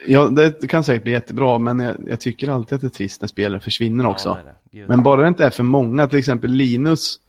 [0.08, 3.22] Ja, det kan säkert bli jättebra, men jag, jag tycker alltid att det är trist
[3.22, 4.30] när spelare försvinner också.
[4.30, 4.88] Ja, det det.
[4.88, 7.20] Men bara det inte är för många, till exempel Linus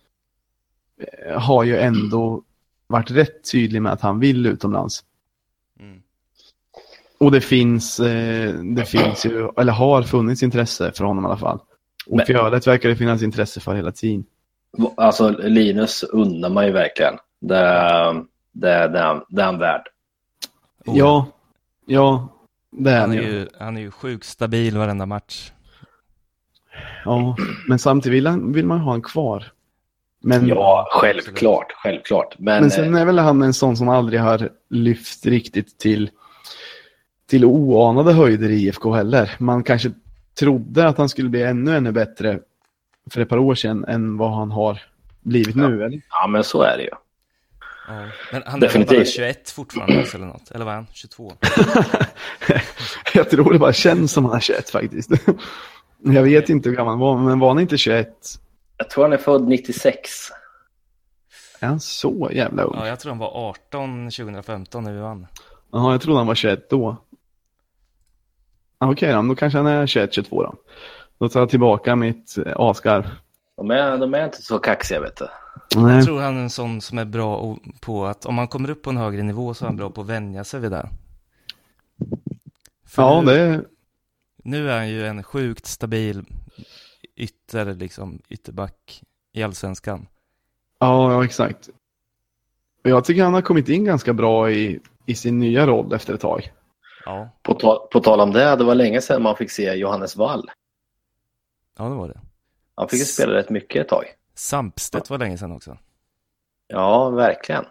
[1.26, 2.42] eh, har ju ändå
[2.86, 5.04] varit rätt tydlig med att han vill utomlands.
[7.22, 11.36] Och det finns, eh, det finns ju, eller har funnits intresse för honom i alla
[11.36, 11.58] fall.
[12.06, 14.24] Och Men- Fjölet verkar det finnas intresse för hela tiden.
[14.96, 17.14] alltså Linus undrar man ju verkligen.
[17.40, 17.56] Det,
[18.52, 19.82] det, det, han- det är han värd.
[20.86, 21.26] Oh, Ja,
[21.86, 22.28] ja,
[22.70, 23.28] det är Han han är, ju.
[23.30, 25.52] ju, han är ju sjukt stabil varenda match.
[27.04, 27.36] Ja,
[27.68, 29.44] men samtidigt vill, han, vill man ha honom kvar.
[30.24, 32.34] Men, Ja, självklart, självklart.
[32.38, 36.10] Men, men sen är väl han en sån som aldrig har lyft riktigt till,
[37.32, 39.30] till oanade höjder i IFK heller.
[39.38, 39.92] Man kanske
[40.38, 42.40] trodde att han skulle bli ännu, ännu bättre
[43.10, 44.82] för ett par år sedan än vad han har
[45.20, 46.02] blivit nu, eller?
[46.10, 46.88] ja, men så är det ju.
[47.88, 48.06] Ja.
[48.32, 49.08] Men han är väl bara Definitivt.
[49.08, 50.50] 21 fortfarande alltså, eller något?
[50.50, 50.86] Eller vad är han?
[50.92, 51.32] 22?
[53.14, 55.10] Jag tror det bara känns som han är 21 faktiskt.
[56.02, 58.08] Jag vet inte hur gammal han var, men var han inte 21?
[58.76, 60.10] Jag tror han är född 96.
[61.60, 62.74] Är han så jävla ung?
[62.76, 65.26] Ja, jag tror han var 18 2015 när vi vann.
[65.72, 66.96] Jaha, jag trodde han var 21 då.
[68.82, 70.54] Ah, Okej då, då kanske han är 21-22 då.
[71.18, 73.10] Då tar jag tillbaka mitt eh, askarv.
[73.56, 75.26] De är, de är inte så kaxiga, vet du.
[75.76, 75.96] Nej.
[75.96, 78.82] Jag tror han är en sån som är bra på att om man kommer upp
[78.82, 80.88] på en högre nivå så är han bra på att vänja sig vid det.
[82.86, 83.64] För Ja, nu, det
[84.44, 86.24] nu är han ju en sjukt stabil
[87.16, 90.06] ytter, liksom, ytterback i allsvenskan.
[90.78, 91.68] ja, ja, exakt.
[92.82, 96.20] Jag tycker han har kommit in ganska bra i, i sin nya roll efter ett
[96.20, 96.52] tag.
[97.04, 100.16] Ja, På, ta, på tal om det, det var länge sedan man fick se Johannes
[100.16, 100.50] Wall.
[101.78, 102.20] ja det var det.
[102.74, 104.04] Han fick ju spela rätt mycket ett tag.
[104.34, 105.78] Sampstedt var länge sedan också.
[106.66, 107.64] Ja, verkligen.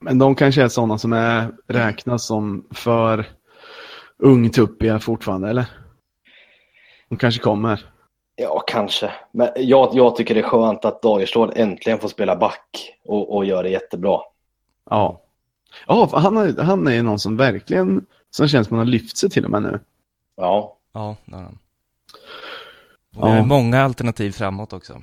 [0.00, 3.26] Men de kanske är sådana som är räknas som för
[4.18, 5.64] ungtuppiga fortfarande, eller?
[7.08, 7.86] De kanske kommer.
[8.36, 9.12] Ja, kanske.
[9.32, 13.44] Men jag, jag tycker det är skönt att Dagerstål äntligen får spela back och, och
[13.44, 14.20] gör det jättebra.
[14.90, 15.22] Ja.
[15.86, 19.16] Ja, han, är, han är ju någon som verkligen, som känns som han har lyft
[19.16, 19.80] sig till och med nu.
[20.36, 21.58] Ja, Ja, det har han.
[23.16, 23.44] Och det är Ja.
[23.44, 25.02] många alternativ framåt också.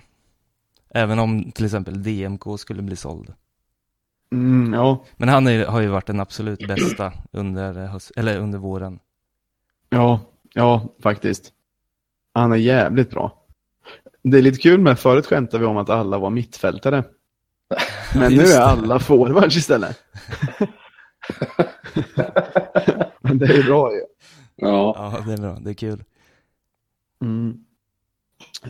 [0.90, 3.34] Även om till exempel DMK skulle bli såld.
[4.32, 8.60] Mm, ja, Men han är, har ju varit den absolut bästa under, höst, eller under
[8.60, 9.00] våren.
[9.90, 10.20] ja,
[10.54, 11.52] ja, faktiskt.
[12.34, 13.44] Han är jävligt bra.
[14.24, 17.04] det är lite kul med förut skämtade vi om att alla var mittfältare.
[18.16, 18.66] Men nu är det.
[18.66, 20.00] alla forwards istället.
[23.22, 24.02] Men det är bra ju.
[24.56, 24.96] Ja.
[24.98, 25.60] Ja, det är bra.
[25.60, 26.04] Det är kul.
[27.22, 27.58] Mm.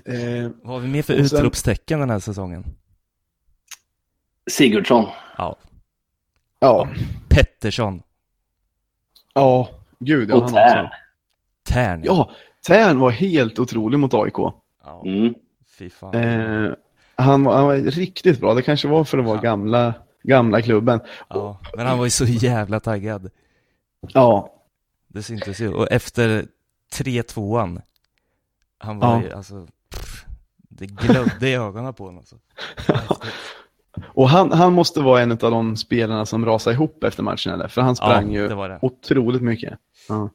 [0.06, 2.65] Eh, Vad har vi mer för sen- utropstecken den här säsongen?
[4.52, 5.06] Sigurdsson.
[5.38, 5.56] Ja,
[6.60, 6.88] ja,
[7.30, 8.02] Pettersson,
[9.34, 10.30] ja, gud.
[10.30, 10.88] Ja, Och han Tern.
[11.70, 12.02] Tern.
[12.06, 12.32] Ja,
[12.68, 14.34] Tern var helt otrolig mot AIK.
[14.84, 15.04] ja.
[15.06, 15.34] Mm.
[15.78, 16.13] Fy fan.
[16.15, 16.72] Eh,
[17.15, 18.54] han, var, han var riktigt bra.
[18.54, 19.41] Det kanske var för att vara Ja.
[19.41, 19.94] gamla,
[20.27, 20.99] gamla klubben.
[21.29, 23.29] Ja, men han var ju så jävla taggad.
[24.01, 24.53] Ja,
[25.07, 25.73] Det syntes ju.
[25.73, 26.45] Och efter
[26.93, 27.81] 3-2an,
[28.77, 29.23] han var Ja.
[29.23, 30.25] ju alltså, pff,
[30.69, 32.17] det glödde i ögonen på honom.
[32.17, 32.35] Alltså.
[34.13, 37.67] och han, han måste vara en av de spelarna som rasade ihop efter matchen, eller?
[37.67, 38.79] För han sprang ja, ju det det.
[38.81, 39.79] otroligt mycket.
[40.09, 40.29] Ja.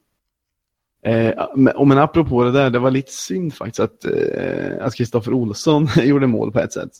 [1.11, 4.95] Eh, men, och men apropå det där, det var lite synd faktiskt att eh, att
[4.95, 6.91] Kristoffer Olsson gjorde mål på ett sätt.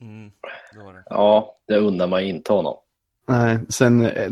[0.00, 0.30] Mm,
[0.72, 1.02] det var det.
[1.10, 2.76] Ja, det undrar man inte honom.
[3.28, 4.30] Nej, sen, eh,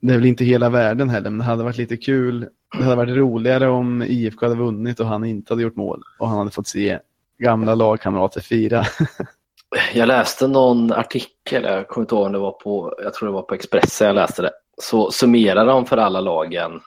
[0.00, 2.48] det är väl inte hela världen heller, men det hade varit lite kul.
[2.78, 6.28] Det hade varit roligare om IFK hade vunnit och han inte hade gjort mål och
[6.28, 6.98] han hade fått se
[7.38, 8.84] gamla lagkamrater fira.
[9.94, 13.32] Jag läste någon artikel, jag kommer inte ihåg om det var på, jag tror det
[13.32, 14.50] var på Expressen jag läste det.
[14.82, 16.80] Så summerar de för alla lagen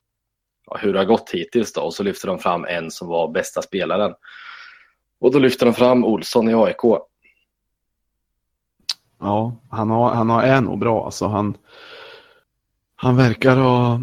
[0.66, 3.32] ja, hur det har gått hittills då och så lyfter de fram en som var
[3.32, 4.14] bästa spelaren.
[5.20, 6.82] Och då lyfter de fram Olsson i AIK.
[9.20, 11.06] Ja, han, har, han har, är nog bra.
[11.06, 11.58] Alltså, han,
[12.96, 14.02] han verkar ha,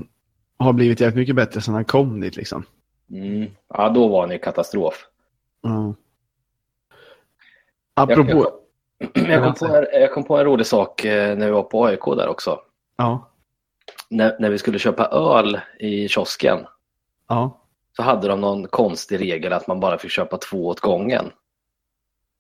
[0.58, 2.36] ha blivit jävligt mycket bättre sedan han kom dit.
[2.36, 2.64] Liksom.
[3.10, 3.50] Mm.
[3.68, 5.06] Ja, då var han ju katastrof.
[5.62, 5.94] Ja.
[7.94, 8.50] Apropå...
[9.14, 11.84] Jag kom, på en, jag kom på en rolig sak eh, när vi var på
[11.86, 12.60] AIK där också.
[12.96, 13.30] Ja,
[14.08, 16.58] När, när vi skulle köpa öl i kiosken
[17.28, 17.60] ja,
[17.96, 21.32] så hade de någon konstig regel att man bara fick köpa två åt gången.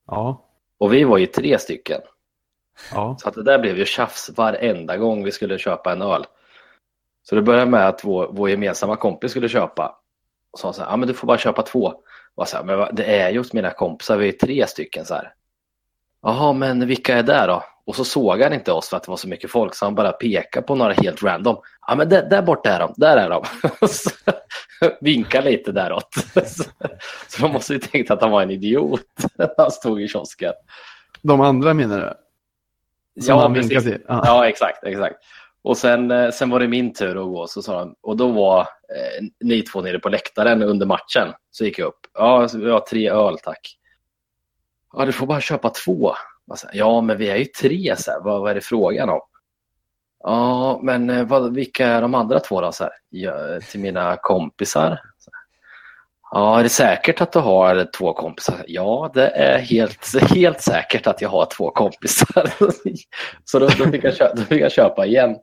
[0.06, 0.44] ja,
[0.78, 2.00] Och vi var ju tre stycken.
[2.92, 3.16] Ja.
[3.20, 6.26] Så att det där blev ju tjafs varenda gång vi skulle köpa en öl.
[7.22, 9.96] Så det började med att vår, vår gemensamma kompis skulle köpa.
[10.52, 11.94] Och sa så här, ja men du får bara köpa två.
[12.34, 15.14] Och så här, men det är ju hos mina kompisar, vi är tre stycken så
[15.14, 15.34] här.
[16.22, 17.64] Jaha, men vilka är det då?
[17.86, 19.94] Och så såg han inte oss för att det var så mycket folk så han
[19.94, 21.56] bara pekade på några helt random.
[21.86, 23.44] Ja men där, där borta är de, där är de.
[25.00, 26.14] Vinka lite däråt.
[26.46, 26.64] Så-
[27.28, 29.00] Så de måste ju tänkt att han var en idiot
[29.38, 30.52] när han stod i kiosken.
[31.22, 32.12] De andra menar du?
[33.14, 33.84] Ja, han precis.
[34.08, 34.22] Ja.
[34.24, 35.16] Ja, exakt, exakt.
[35.62, 38.28] Och sen, eh, sen var det min tur att gå, så sa de, och då
[38.28, 41.32] var eh, ni två nere på läktaren under matchen.
[41.50, 42.00] Så gick jag upp.
[42.14, 43.78] Ja, vi har tre öl tack.
[44.92, 46.14] Ja, du får bara köpa två.
[46.56, 48.20] Sa, Ja, men vi är ju tre, så här.
[48.20, 49.20] Vad, vad är det frågan om?
[50.22, 52.72] Ja, men eh, vad, vilka är de andra två då?
[52.72, 55.00] Så här, ja, till mina kompisar.
[56.34, 58.64] Ja, är det säkert att du har två kompisar?
[58.66, 62.50] Ja, det är helt, helt säkert att jag har två kompisar.
[63.44, 65.36] Så då, då, fick jag köpa, då fick jag köpa igen.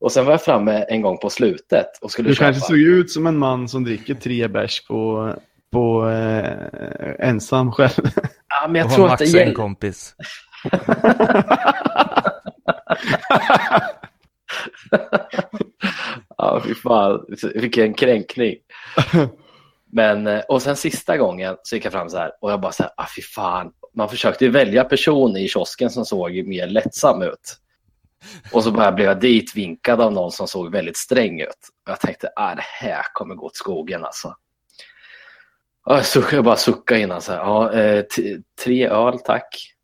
[0.00, 2.44] Och sen var jag framme en gång på slutet och skulle Du köpa.
[2.44, 5.32] kanske såg ut som en man som dricker tre bärs på,
[5.72, 8.10] på eh, ensam själv.
[8.60, 10.14] Ja, men jag och tror har att det Max en kompis.
[16.40, 17.26] Ja, fy fan.
[17.54, 18.54] Vilken kränkning.
[19.92, 22.72] Men, eh, och sen sista gången så gick jag fram så här och jag bara
[22.72, 23.72] så här, ah, fy fan.
[23.94, 27.56] Man försökte ju välja person i kiosken som såg mer lättsam ut.
[28.52, 31.68] Och så bara blev jag ditvinkad av någon som såg väldigt sträng ut.
[31.86, 34.34] Och jag tänkte, ah, det här kommer gå åt skogen alltså.
[35.84, 38.04] Och jag, jag bara suckade innan så här, ja, eh,
[38.64, 39.74] tre öl tack.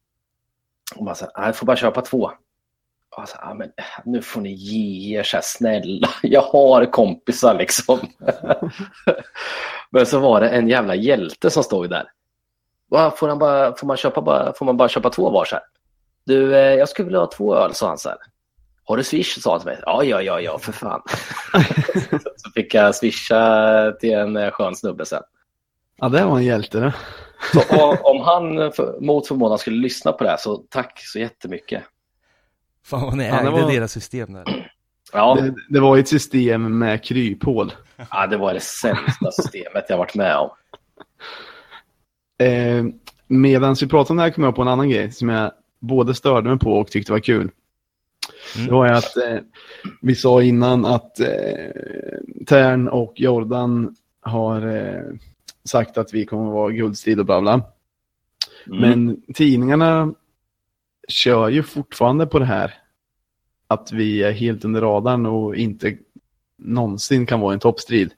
[0.96, 2.30] Och bara så här, "Ah, jag får bara köpa två.
[3.16, 6.08] Och så, ah, men, eh, nu får ni ge er så här, snälla.
[6.22, 7.98] Jag har kompisar liksom.
[9.94, 12.04] men så var det en jävla hjälte som stod där.
[13.10, 15.64] Får, han bara, får, man köpa bara, får man bara köpa två var så här?
[16.24, 18.18] Du, eh, jag skulle vilja ha två öl, sa han så här.
[18.84, 19.40] Har du swish?
[19.42, 19.78] sa han till mig.
[19.86, 21.02] Ja, ja, ja, ja, för fan.
[22.36, 25.22] så fick jag swisha till en eh, skön snubbe sen.
[25.96, 26.94] Ja, det var en hjälte det.
[27.52, 31.18] Så om, om han för, mot förmodan skulle lyssna på det här så tack så
[31.18, 31.82] jättemycket.
[32.86, 34.72] Fan vad ni Ja, det ägde var- deras system där.
[35.14, 35.54] Ja, det.
[35.68, 37.72] Det var ett system med kryphål.
[38.10, 40.50] ja, det var det sämsta systemet jag varit med om.
[42.46, 42.84] Eh,
[43.26, 46.14] Medan vi pratade om det här kom jag på en annan grej som jag både
[46.14, 47.50] störde mig på och tyckte var kul.
[48.56, 48.66] Mm.
[48.66, 49.38] Det var ju att eh,
[50.00, 51.26] vi sa innan att eh,
[52.46, 55.14] Tern och Jordan har eh,
[55.64, 57.52] sagt att vi kommer att vara guldstrid och bla bla.
[58.66, 58.80] Mm.
[58.80, 60.14] Men tidningarna
[61.08, 62.74] kör ju fortfarande på det här.
[63.74, 65.96] Att vi är helt under radarn och inte
[66.58, 68.10] någonsin kan vara en toppstrid.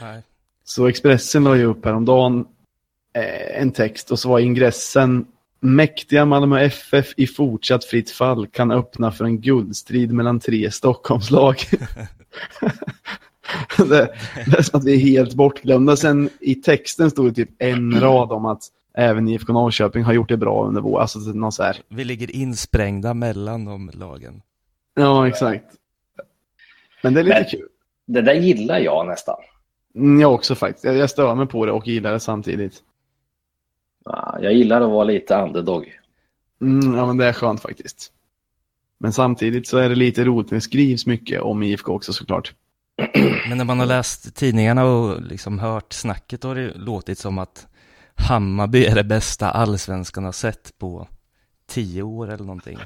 [0.00, 0.22] Nej.
[0.64, 2.46] Så Expressen la ju upp häromdagen
[3.12, 5.26] eh, en text och så var ingressen
[5.60, 11.56] Mäktiga Malmö FF i fortsatt fritt fall kan öppna för en guldstrid mellan tre Stockholmslag.
[13.76, 14.14] det,
[14.46, 15.96] det är som att vi är helt bortglömda.
[15.96, 18.62] Sen i texten stod det typ en rad om att
[18.94, 21.00] även IFK Norrköping har gjort det bra under vår.
[21.00, 21.76] Alltså någon så här.
[21.88, 24.42] Vi ligger insprängda mellan de lagen.
[24.94, 25.64] Ja, exakt.
[27.02, 27.68] Men det är lite Men- kul.
[28.06, 29.36] Det där gillar jag nästan.
[29.94, 30.84] Mm, Jag också faktiskt.
[30.84, 32.82] Jag, jag stör mig på det och gillar det samtidigt.
[34.04, 35.92] Ja, Jag gillar att vara lite underdog.
[36.60, 38.12] Mm, ja, men det är skönt faktiskt.
[38.98, 42.54] Men samtidigt så är det lite roligt när det skrivs mycket om IFK också såklart.
[43.48, 47.38] Men när man har läst tidningarna och liksom hört snacket då har det låtit som
[47.38, 47.66] att
[48.14, 51.08] Hammarby är det bästa allsvenskan har sett på
[51.66, 52.78] tio år eller någonting.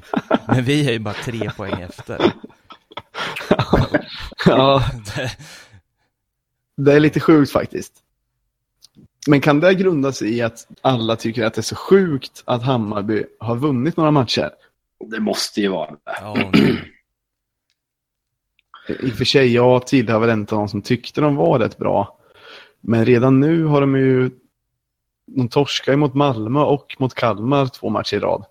[0.47, 2.33] Men vi är ju bara tre poäng efter.
[4.45, 4.83] ja,
[6.75, 7.93] Det, är lite sjukt faktiskt.
[9.27, 12.63] Men kan det grunda sig i att alla tycker att det är så sjukt att
[12.63, 14.51] Hammarby har vunnit några matcher?
[15.05, 15.97] Det måste ju vara det.
[16.05, 16.51] ja,
[18.99, 22.19] I och för sig, jag tillhör väl av de som tyckte de var rätt bra.
[22.81, 24.31] Men redan nu har de ju...
[25.25, 28.45] De torskar ju mot Malmö och mot Kalmar två matcher i rad.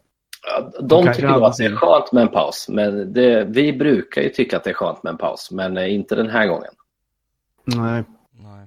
[0.81, 2.67] De De kan tycker nog att det är skönt med en paus.
[2.69, 5.51] Men det, vi brukar ju tycka att det är skönt med en paus.
[5.51, 6.71] Men eh, inte den här gången.
[7.65, 8.05] Nej.
[8.31, 8.67] nej.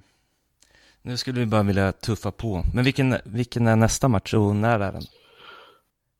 [1.02, 2.64] Nu skulle vi bara vilja tuffa på.
[2.74, 5.02] Men vilken, vilken är nästa match och när är den?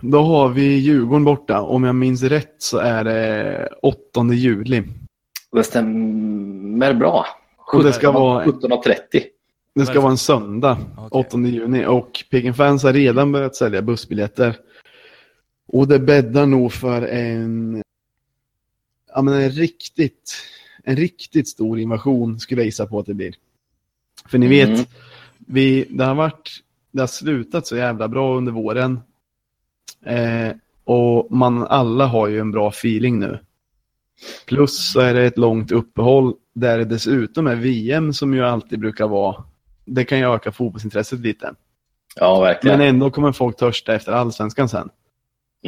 [0.02, 1.62] Då har vi Djurgården borta.
[1.62, 4.00] Om jag minns rätt så är det 8
[4.34, 4.84] juli.
[5.52, 7.26] Det stämmer bra.
[7.74, 8.94] Och det ska vara- 17.30.
[9.76, 11.20] Det ska vara en söndag, Okej.
[11.20, 11.86] 8 juni.
[11.86, 14.56] Och Peking Fans har redan börjat sälja bussbiljetter.
[15.74, 17.84] Och det bäddar nog för en,
[19.14, 20.36] ja, men en, riktigt,
[20.84, 23.34] en riktigt stor invasion skulle jag gissa på att det blir.
[24.30, 24.82] För ni vet, Mm.
[25.38, 26.50] vi, det, har varit,
[26.92, 29.00] det har slutat så jävla bra under våren.
[30.06, 30.52] Eh,
[30.84, 33.40] och man alla har ju en bra feeling nu.
[34.46, 38.80] Plus så är det ett långt uppehåll där det dessutom är VM som ju alltid
[38.80, 39.44] brukar vara.
[39.86, 41.54] Det kan ju öka fotbollsintresset lite.
[42.16, 42.78] Ja, verkligen.
[42.78, 44.90] Men ändå kommer folk törsta efter allsvenskan sen.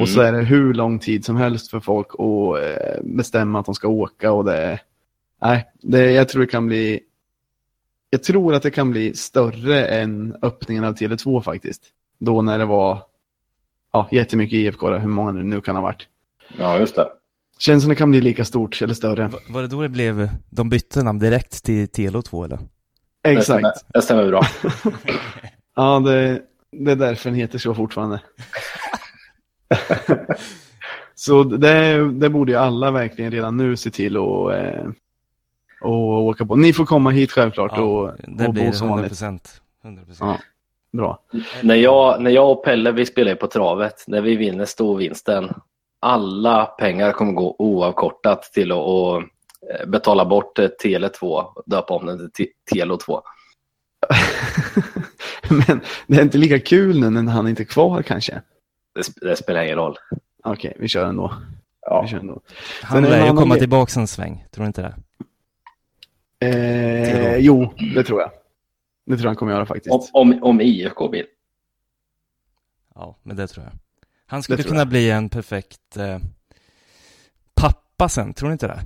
[0.02, 0.36] Och så Mm.
[0.36, 3.88] är det hur lång tid som helst för folk att eh, bestämma att de ska
[3.88, 4.80] åka och det
[5.42, 7.00] Nej, det, jag tror det kan bli
[8.10, 11.82] Jag tror att det kan bli större än öppningen av Tele2 faktiskt.
[12.20, 13.04] Då när det var
[13.94, 16.08] ja, jättemycket IFK, hur många det nu kan ha varit.
[16.60, 17.08] Ja, just det.
[17.60, 19.28] Känns som det kan bli lika stort eller större.
[19.28, 22.60] Va- Var det då det blev, de bytte namn direkt till Telo 2 eller?
[23.22, 23.46] Det Exakt.
[23.46, 24.42] stämmer, det stämmer bra.
[25.76, 26.42] Ja, det,
[26.72, 28.20] det är därför den heter så fortfarande.
[31.16, 34.86] så det, det borde ju alla verkligen redan nu se till att eh,
[35.82, 36.56] och åka på.
[36.56, 39.10] Ni får komma hit självklart och, det och blir bo som 100 vanligt.
[39.10, 39.62] procent.
[39.84, 40.38] 100 Ja,
[40.92, 41.20] bra.
[41.62, 45.50] när, jag, när jag och Pelle vi spelar på travet, när vi vinner storvinsten,
[46.00, 52.06] alla pengar kommer gå oavkortat till att, att eh, betala bort eh, Tele2, döpa om
[52.06, 53.22] den till Te- Telo 2.
[55.68, 58.42] Men det är inte lika kul nu när han inte är kvar kanske.
[58.94, 59.98] Det, det spelar ingen roll.
[60.44, 61.34] Okej, vi kör ändå.
[61.82, 62.02] Ja.
[62.02, 62.42] Vi kör ändå.
[62.82, 64.96] Han lär en ju komma tillbaka en sväng, tror du inte det?
[66.48, 68.32] Eh, jo, det tror jag.
[69.06, 69.94] Det tror jag han kommer göra faktiskt.
[69.94, 71.26] Om, om, om IFK vill.
[72.96, 73.74] Ja, men det tror jag.
[74.26, 74.88] Han skulle kunna jag.
[74.88, 76.18] bli en perfekt eh,
[77.56, 78.80] pappa sen, tror ni inte det?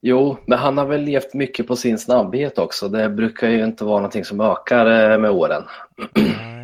[0.00, 2.88] Jo, men han har väl levt mycket på sin snabbhet också.
[2.88, 5.62] Det brukar ju inte vara någonting som ökar eh, med åren.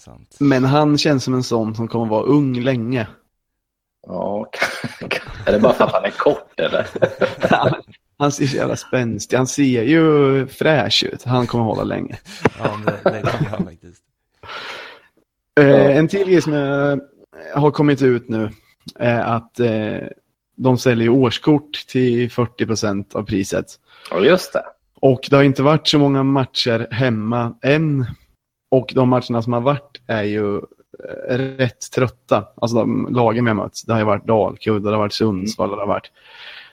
[0.00, 0.36] Sant.
[0.40, 3.06] Men han känns som en sån som kommer vara ung länge.
[4.06, 4.50] Ja,
[5.46, 6.86] är det bara för att han är kort eller?
[8.18, 9.36] Han ser så jävla spänstig.
[9.36, 11.22] Han ser ju fräsch ut.
[11.22, 12.18] Han kommer hålla länge.
[12.58, 14.02] Ja, det, det jag faktiskt.
[15.60, 16.96] Eh, en till grej som eh,
[17.60, 18.50] har kommit ut nu
[18.94, 20.08] är att eh,
[20.56, 23.66] de säljer årskort till 40% av priset.
[24.10, 24.64] Ja, just det.
[25.00, 28.06] Och det har inte varit så många matcher hemma än.
[28.70, 32.44] Och de matcherna som har varit är ju eh, rätt trötta.
[32.54, 33.82] Alltså de lagen vi har mött.
[33.86, 36.10] Det har ju varit Dalkurd, det har varit Sundsvall, det har varit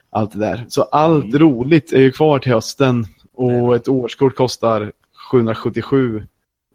[0.09, 0.65] allt det där.
[0.69, 3.05] Så allt roligt är ju kvar till hösten.
[3.33, 4.91] Och ett årskort kostar
[5.31, 6.23] 777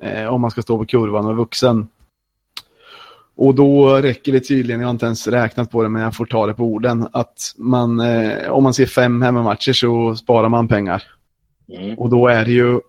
[0.03, 1.89] eh, om man ska stå på kurvan och vuxen.
[3.37, 6.27] Och då räcker det tydligen, jag har inte ens räknat på det men jag får
[6.27, 10.69] ta det på orden, att man, eh, om man ser fem hemmamatcher så sparar man
[10.69, 11.03] pengar.
[11.69, 11.99] Mm.
[11.99, 12.81] Och då är det ju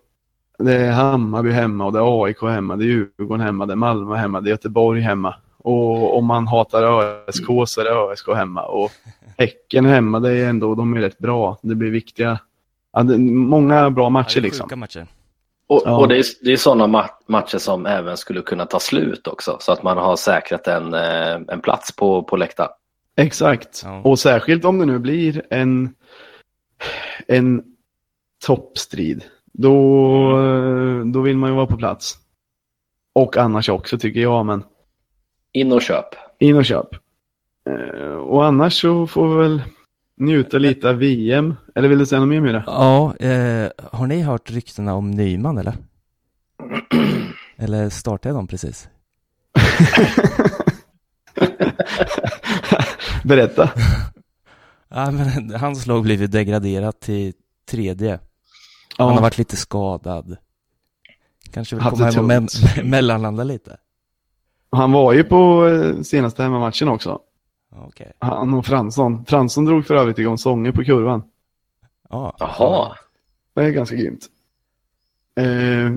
[0.66, 3.76] det är Hammarby hemma och det är AIK hemma, det är Djurgården hemma, det är
[3.76, 5.36] Malmö hemma, det är Göteborg hemma.
[5.58, 8.64] Och om man hatar ÖSK så är det ÖSK hemma.
[8.64, 8.92] Och
[9.38, 11.58] Häcken hemma, det är ändå, de är rätt bra.
[11.62, 12.40] Det blir viktiga,
[12.94, 14.80] ja, det, många bra Ja, matcher det är liksom.
[14.80, 15.08] Matcher.
[15.68, 15.98] Och, Ja.
[15.98, 19.58] och det är, det är sådana ma- matcher som även skulle kunna ta slut också,
[19.60, 22.70] så att man har säkrat en, eh, en plats på, på läktaren.
[23.18, 23.82] Exakt.
[23.86, 24.02] Ja.
[24.04, 25.90] Och särskilt om det nu blir en,
[27.28, 27.64] en
[28.46, 29.24] toppstrid.
[29.54, 29.74] Då,
[31.14, 32.16] då vill man ju vara på plats.
[33.16, 34.64] Och annars också tycker jag, men
[35.54, 36.06] In och köp.
[36.40, 36.88] in och köp.
[37.70, 39.64] Eh, Och annars så får vi väl
[40.18, 41.54] njuta lite av VM.
[41.76, 42.64] Eller vill du säga något mer Myra?
[42.68, 45.76] Ja, eh, har ni hört ryktena om Nyman eller?
[47.58, 48.90] Eller startade jag dem precis?
[53.24, 53.70] Berätta.
[54.96, 57.34] Ja, men hans lag blev ju degraderat till
[57.72, 58.20] tredje.
[58.98, 60.38] Han har Ja, varit lite skadad.
[61.54, 63.78] Kanske vill komma hem och me- mellanlanda lite.
[64.72, 67.20] han var ju på eh, senaste hemmamatchen också.
[67.76, 68.12] Okej.
[68.20, 69.26] Han och Fransson.
[69.26, 71.24] Fransson drog för övrigt igång sånger på kurvan.
[72.10, 72.36] Ja.
[72.40, 72.96] Jaha.
[73.54, 74.28] Det är ganska grymt.
[75.36, 75.94] Eh,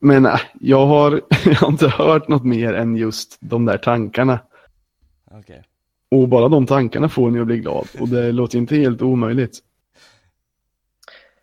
[0.00, 4.38] men äh, jag, har, jag har inte hört något mer än just de där tankarna.
[5.30, 5.62] Okej.
[6.10, 7.88] Och bara de tankarna får ju att bli glad.
[8.00, 9.58] Och det låter inte helt omöjligt.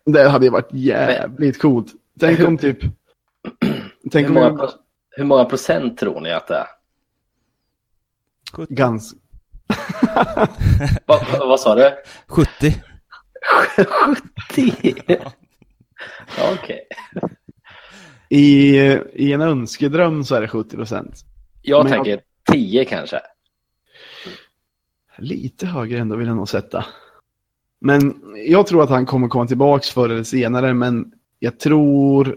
[0.06, 1.92] Det hade ju varit jävligt coolt.
[2.20, 2.78] Tänk om typ...
[4.10, 4.68] Tänk Hur många, om...
[5.10, 6.66] hur många procent tror ni att det är?
[8.68, 9.14] Gans...
[10.16, 10.48] Va,
[11.06, 11.90] va, vad sa du?
[12.26, 12.82] 70.
[14.56, 14.94] 70?
[16.38, 16.86] Ja, Okej.
[18.28, 18.76] I,
[19.12, 21.24] I en önskedröm så är det 70 procent.
[21.62, 22.20] Jag Men- tänker
[22.52, 23.20] 10 kanske.
[25.18, 26.84] Lite högre ändå vill jag nog sätta.
[27.80, 28.14] Men
[28.46, 32.36] jag tror att han kommer komma tillbaks förr eller senare, men jag tror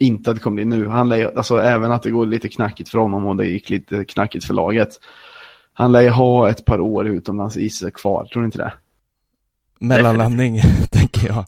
[0.00, 0.88] inte att det kommer bli nu.
[0.88, 4.04] Han lär, alltså även att det går lite knackigt för honom och det gick lite
[4.04, 5.00] knackigt för laget.
[5.72, 8.72] Han lär ju ha ett par år utomlands i sig kvar, tror ni inte det?
[9.78, 10.60] Mellanlandning,
[10.90, 11.44] tänker jag.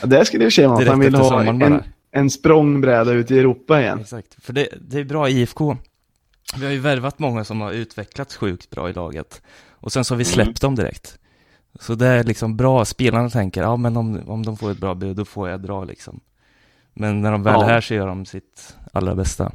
[0.00, 3.80] Ja, det skulle jag säga att han vill ha en, en språngbräda ut i Europa
[3.80, 4.00] igen.
[4.00, 5.76] Exakt, för det, det är bra IFK.
[6.56, 9.42] Vi har ju värvat många som har utvecklats sjukt bra i laget.
[9.70, 11.18] Och sen så har vi släppt dem direkt.
[11.80, 14.94] Så det är liksom bra, spelarna tänker, ja men om, om de får ett bra
[14.94, 16.20] bud, då får jag dra liksom.
[16.94, 17.64] Men när de väl Ja.
[17.64, 19.52] är här så gör de sitt allra bästa.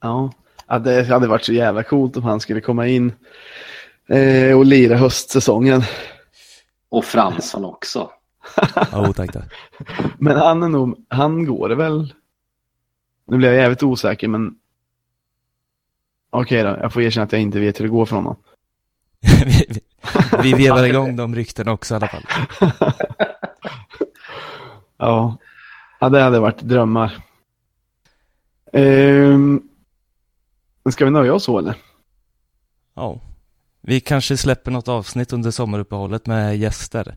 [0.00, 0.32] Ja.
[0.66, 3.12] ja, det hade varit så jävla coolt om han skulle komma in
[4.08, 5.82] eh, och lira höstsäsongen.
[6.88, 8.10] Och Fransson också.
[8.92, 9.52] Ja, tack tack.
[10.18, 12.14] Men han är nog, han går det väl.
[13.26, 14.54] Nu blir jag jävligt osäker men.
[16.30, 18.36] Okej då, jag får erkänna att jag inte vet hur det går för honom.
[20.42, 22.24] vi, vevar igång de ryktena också i alla fall.
[24.98, 25.38] Ja,
[26.00, 27.16] ja det hade varit drömmar.
[28.72, 29.62] Ehm,
[30.90, 31.74] ska vi nöja oss så eller?
[32.94, 33.20] Ja.
[33.80, 37.16] Vi kanske släpper något avsnitt under sommaruppehållet med gäster.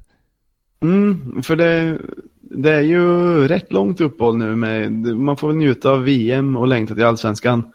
[0.82, 2.00] Mm, för det,
[2.42, 3.08] det är ju
[3.48, 7.74] rätt långt uppehåll nu med, man får väl njuta av VM och längta till Allsvenskan.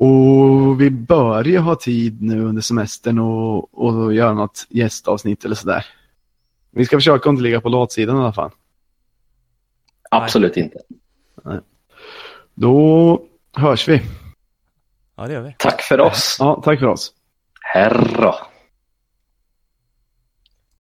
[0.00, 5.54] Och vi bör ju ha tid nu under semestern och, och göra något gästavsnitt eller
[5.54, 5.86] sådär.
[6.70, 8.50] Vi ska försöka inte ligga på latsidan i alla fall.
[10.10, 10.78] Absolut inte.
[12.54, 13.22] Då
[13.56, 14.02] hörs vi.
[15.16, 15.54] Ja, det gör vi.
[15.58, 16.36] Tack för oss.
[16.38, 17.12] Ja, tack för oss.
[17.60, 18.34] Herra.